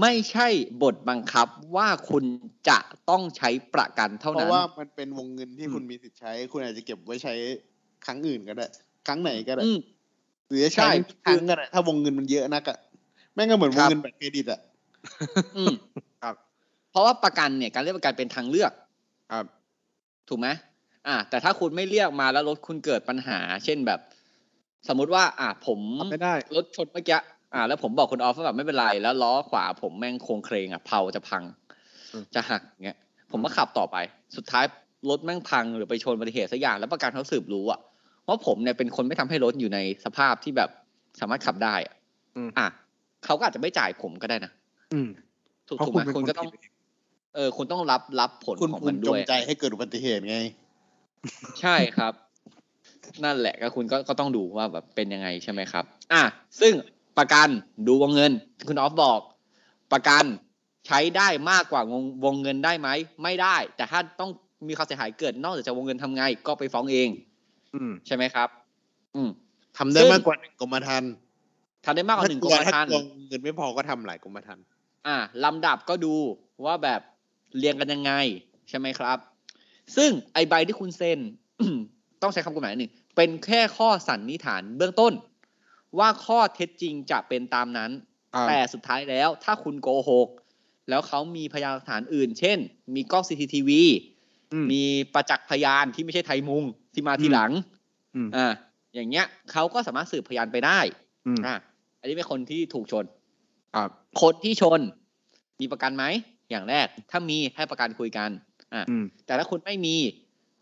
[0.00, 0.48] ไม่ใช่
[0.82, 2.24] บทบังคับว่าคุณ
[2.68, 2.78] จะ
[3.10, 7.34] ต้องใช้ประกันเท่าเพนั้นราะว่ามันเป็นวงเงินที่อืมคุณมีสิทธิ์ใช้ คุณอาจจะเก็บไว้ใช้
[8.04, 8.66] ครั้งอื่นก็ได้
[9.06, 9.78] ครั้งไหนก็ได้อืม
[10.48, 10.90] หรือจะใช่ใช้
[11.24, 12.78] ครั้งก็ได้ถ้าวงเงินมันเยอะนักอะ
[13.34, 14.60] แม่งก็เหมือนวครังบเงินบัตรเครดิตอะ
[15.56, 15.74] อืม
[16.22, 16.34] ครับ
[16.90, 18.72] เพราะว่าประกันเนี่ยการเรียกประกันเป็นทางเลือก
[19.32, 19.46] ครับ
[20.28, 20.48] ถูกไหม
[21.06, 24.00] อ่า แต่ถ้าคุณไม่เรียกมาแล้วรถคุณเกิดปัญหา เช่นแบบ
[24.88, 25.78] สมมุติว่า อ่าผม
[26.12, 27.18] ไม่ได้รถชนเมื่อกี้
[27.54, 31.42] อ่า แล้วผมบอกคุณออฟว่าแบบไม่เป็นไร แล้วล้อขวาผมแม่งโครงเครงอะเผาจะพัง
[32.12, 32.98] อืมจะหักเงี้ย
[33.30, 33.96] ผมก็ขับต่อไป
[34.36, 34.64] สุดท้าย
[35.10, 37.80] รถแม่งพังหรือไปชนอุบัติเหตุสักอย่างแล้วประกันเขาสืบรู้อะ
[38.28, 40.70] ว่าผมเนี่ยเป็นคนไม่ทำให้รถอยู่ในสภาพที่แบบ
[41.20, 41.94] สามารถขับได้อะ
[42.36, 42.66] อืมอะ
[43.24, 44.52] เขาก็อาจจะไม่จ่ายผมก็ได้นะ
[44.92, 45.08] อืม
[45.68, 46.72] ถูกเพราะถูกคุณไหมเป็นคุณคนก็ต้องผิดเอง
[47.34, 50.38] เออคุณต้องรับรับผลคุณของคุมัณนจด้งวยใจให้เกิดอุบัติเหตุไง
[51.60, 52.12] ใช่ครับ
[53.24, 56.22] นั่นแหละก็คุณก็ก็ต้องดูว่าแบบเป็นยังไงใช่ไหมครับ อะ
[56.60, 56.72] ซึ่ง
[57.18, 57.48] ประกัน
[57.86, 59.20] ดูวงเงินที่คุณออฟบอก
[59.92, 60.24] ประกัน
[60.86, 62.88] ใช้ได้มากกว่าวงวงเงินได้ไหม
[63.22, 64.30] ไม่ได้ แต่ถ้าต้อง
[64.68, 67.08] มีความเสียหายเกิดนอกจากวงเงินทำไงก็ไปฟ้องเอง
[67.74, 68.48] อืมใช่ไหมครับ
[69.14, 69.30] อืม
[69.78, 71.12] ทำได้ซึ่งมากกว่าหนึ่งกรมธรรม์
[71.84, 74.64] ทำได้มากกว่าหนึ่งกรมธรรถ้าม์กลัวเงินไม่พอก็ทำหลายกรมธรรม์
[75.06, 76.14] อ่าลำดับก็ดู
[76.64, 77.00] ว่าแบบ
[77.58, 78.12] เรียงกันยังไง
[78.68, 79.18] ใช่ไหมครับ
[79.96, 81.18] ซึ่งไอใบที่คุณเซ็น
[82.22, 85.12] ต้องใช้คำกฎหมายหนึ่งเป็นแค่ข้อสันนิษฐานเบื้องต้น
[85.98, 87.90] ว่าข้อเท็จจริงจะเป็นตามนั้น
[88.34, 90.28] ครับแต่สุดท้ายแล้วถ้าคุณโกหก
[90.88, 92.58] แล้วเขามีพยานหลักฐานอื่น เช่น
[92.94, 93.70] มีกล้อง CCTV
[94.52, 94.82] อืมมี
[95.14, 97.52] ประจักษ์พยานที่ไม่ใช่ไทยมุงที่มาทีหลัง
[98.16, 98.52] อืมอ่า
[98.94, 100.78] อย่างเงี้ยเขาก็สามารถสืบพยานไปได้
[101.26, 101.54] อืมอ่า
[102.00, 103.04] อันนี้เป็นคนที่ถูกชน
[103.74, 103.90] ครับ
[104.22, 104.80] คนที่ชน
[105.60, 106.04] มีประกันไหม
[106.50, 108.30] อย่างแรก ถ้ามีให้ประกันคุยกัน
[108.74, 109.96] อะอืมแต่ถ้าคุณไม่มี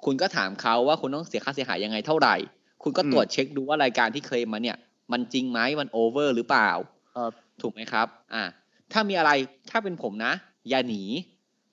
[0.05, 2.37] คุณก็ถามเขาว่าคุณต้องเสียค่าเสียหายยังไงเท่าไหร่
[2.83, 4.77] คุณก็อืมตรวจเช็คดูว่ารายการที่เคลมมาเนี่ย
[5.13, 6.71] มันจริงไหมมันโอเวอร์หรือเปล่า
[7.17, 8.45] ครับถูกไหมครับ อะ
[8.93, 9.31] ถ้ามีอะไร
[9.71, 10.33] ถ้าเป็นผมนะ
[10.69, 11.03] อย่าหนี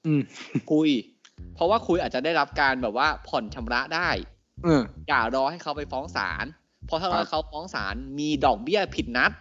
[0.06, 0.22] อืม
[0.72, 0.90] คุย
[1.56, 4.10] เพราะว่าคุยอาจจะได้รับการแบบว่าผ่อนชำระได้
[4.64, 6.46] เอออย่ารอให้เขาไปฟ้องศาล
[6.86, 9.32] เพราะถ้ารอครับให้เขาฟ้องศาลมีดอกเบี้ยผิดนัด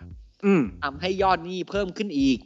[0.47, 2.39] อืมทำให้ยอดหนี้เพิ่มขึ้นอีก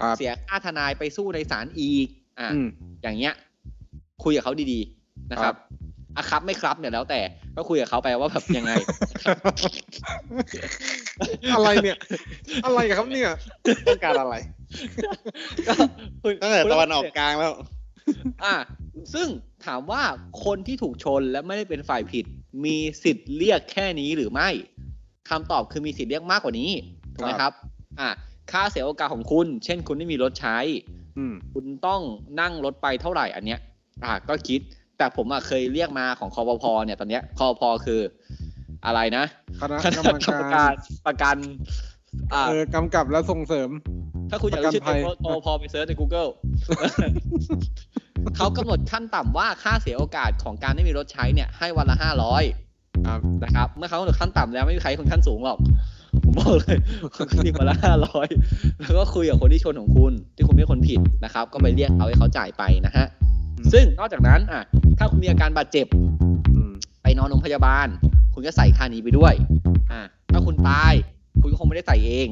[0.00, 2.06] ครับเสียค่าทนายไปสู้ในศาลอีก
[2.38, 2.68] อะอืม
[3.02, 3.34] อย่างเงี้ย
[4.22, 5.54] คุยกับเขาดีๆนะครับ
[6.16, 7.20] อะครับไม่ครับเนี่ยแล้วแต่
[7.56, 8.72] ก็คุยกับเขาไปว่าแบบยังไง
[11.54, 11.96] อะไรเนี่ย
[12.64, 13.30] อะไรครับเนี่ย
[13.86, 14.34] ต้องการอะไร
[15.68, 15.74] ก็
[16.22, 17.52] คุยตั้งแต่คุยตะล้ววันออกกลางแล้ว
[18.44, 18.54] อะ
[19.14, 19.28] ซึ่ง
[19.66, 20.02] ถามว่า
[20.44, 22.24] คนที่ถูกชนและไม่ได้เป็นฝ่ายผิด
[22.64, 24.48] มีสิทธิ์เรียกแค่นี้หรือไม่
[25.30, 26.70] คำตอบคือมีสิทธิ์เรียกมากกว่านี้
[27.14, 27.52] ถูกไหมครับ
[28.00, 28.10] อะ
[28.52, 30.58] ค่าเสียโอกาสของคุณ เช่น คุณไม่มีรถใช้
[31.18, 32.00] อืมคุณต้อง
[32.40, 33.60] นั่งรถไปเท่าไหร่อันเนี้ย
[34.04, 34.60] อะก็คิด
[34.98, 38.00] แต่ผมอะเคยเรียกมาของคอปพเนี่ยตอนเนี้ยคอปพคือ
[38.86, 39.24] อะไรนะ
[39.60, 40.74] คณะคกรณะรมกรรมกาการร
[41.06, 41.36] ประกัน
[42.32, 43.70] อ่าเออกำกับและส่งเสริม
[44.30, 46.30] ถ้าคุณอยากรู้ชื่อประกันภัเต็ยมโทรพอไปเซิร์ชใน Google
[48.36, 52.42] เขากำหนดขั้นต่ำว่าค่าเสียโอกาสของการไม่มีรถใช้เนี่ยให้วันละห้าร้อย
[53.06, 55.58] ครับนะครับ เมื่อเขากำหนดขั้นต่ำแล้วไม่มีใครคนขั้นสูงหรอก
[56.24, 56.78] ผมบอกเลย
[57.14, 58.28] คุณก็เรียกวันละห้าร้อย
[58.80, 63.06] แล้วก็คุยกับคนที่ชนของคุณ ที่คุณไม่ใช่คนผิดนะครับ ก็ไปเรียกเขาให้เขาจ่ายไปนะฮะ
[63.58, 64.62] อืมซึ่งนอกจากนั้นอะ
[64.98, 65.86] ถ้าคุณมีอาการบาดเจ็บ
[66.54, 66.72] อืม
[67.02, 67.86] ไปนอนโรงพยาบาล
[68.34, 69.34] คุณก็ใส่ค่านี้ไปด้วย
[69.92, 70.00] อ่า
[70.32, 70.92] ถ้าคุณตาย
[71.40, 72.28] คุณก็คงไม่ได้ใส่เอง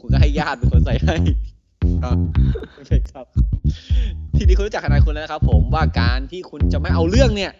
[0.00, 1.16] คุณก็ให้ญาติเป็นคนใส่ให้
[2.02, 2.16] ครับ
[2.76, 3.26] โอเคครับ
[4.36, 7.52] ทีนี้คุณรู้จักทนายคุณแล้วนะครับ ผมว่าการที่คุณจะไม่เอาเรื่องเนี่ย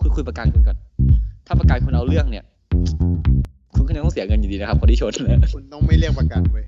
[0.00, 0.76] คุยคุยประกันคุณก่อน
[1.46, 2.44] ถ้าประกันคุณเอาเรื่องเนี่ย
[3.74, 6.64] คุณก็ยังต้องเสียเงินอยู่ดีนะครับคนที่ชนเนี่ยคุณต้องไม่เรียกประกันเว้ย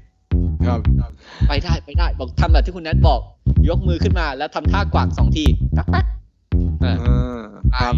[0.66, 0.80] ครับ
[1.48, 3.20] ไปได้ไปได้ บอกทำแบบที่คุณแนทบอก
[3.68, 5.44] ยกมือขึ้นมาแล้วทำท่ากวาดสองที
[5.76, 6.04] ตักตัก
[6.84, 7.13] อ่าอ่า
[7.80, 7.94] ครับ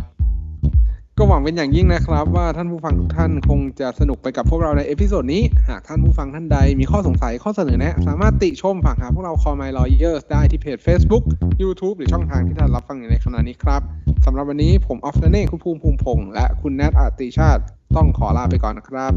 [1.18, 11.24] ก็หวังเป็นอย่างยิ่งนะครับ ว่าท่านผู้ฟังทุกท่านคงจะสนุกไปกับพวกเราใน episode นี้ หากท่านผู้ฟังท่านใดมีข้อสงสัยข้อเสนอแนะ สามารถติชมฝากถึงพวกเรา Call My Lawyers ได้ที่เพจ Facebook
[11.62, 13.82] YouTube หรือช่องทางที่ท่านรับฟังอยู่ในขณะนี้ครับ
[14.24, 17.62] สำหรับวันนี้ผมออฟนันเองคุณภูมิภูมิพงษ์และคุณแนทอาติชาติ
[17.96, 19.12] ต้องขอลาไปก่อนนะครับ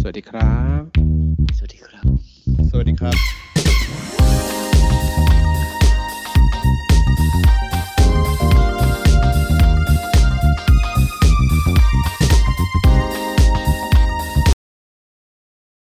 [0.00, 0.80] สวัสดีครับ
[1.56, 2.04] สวัสดีครับ
[2.70, 3.49] สวัสดีครับ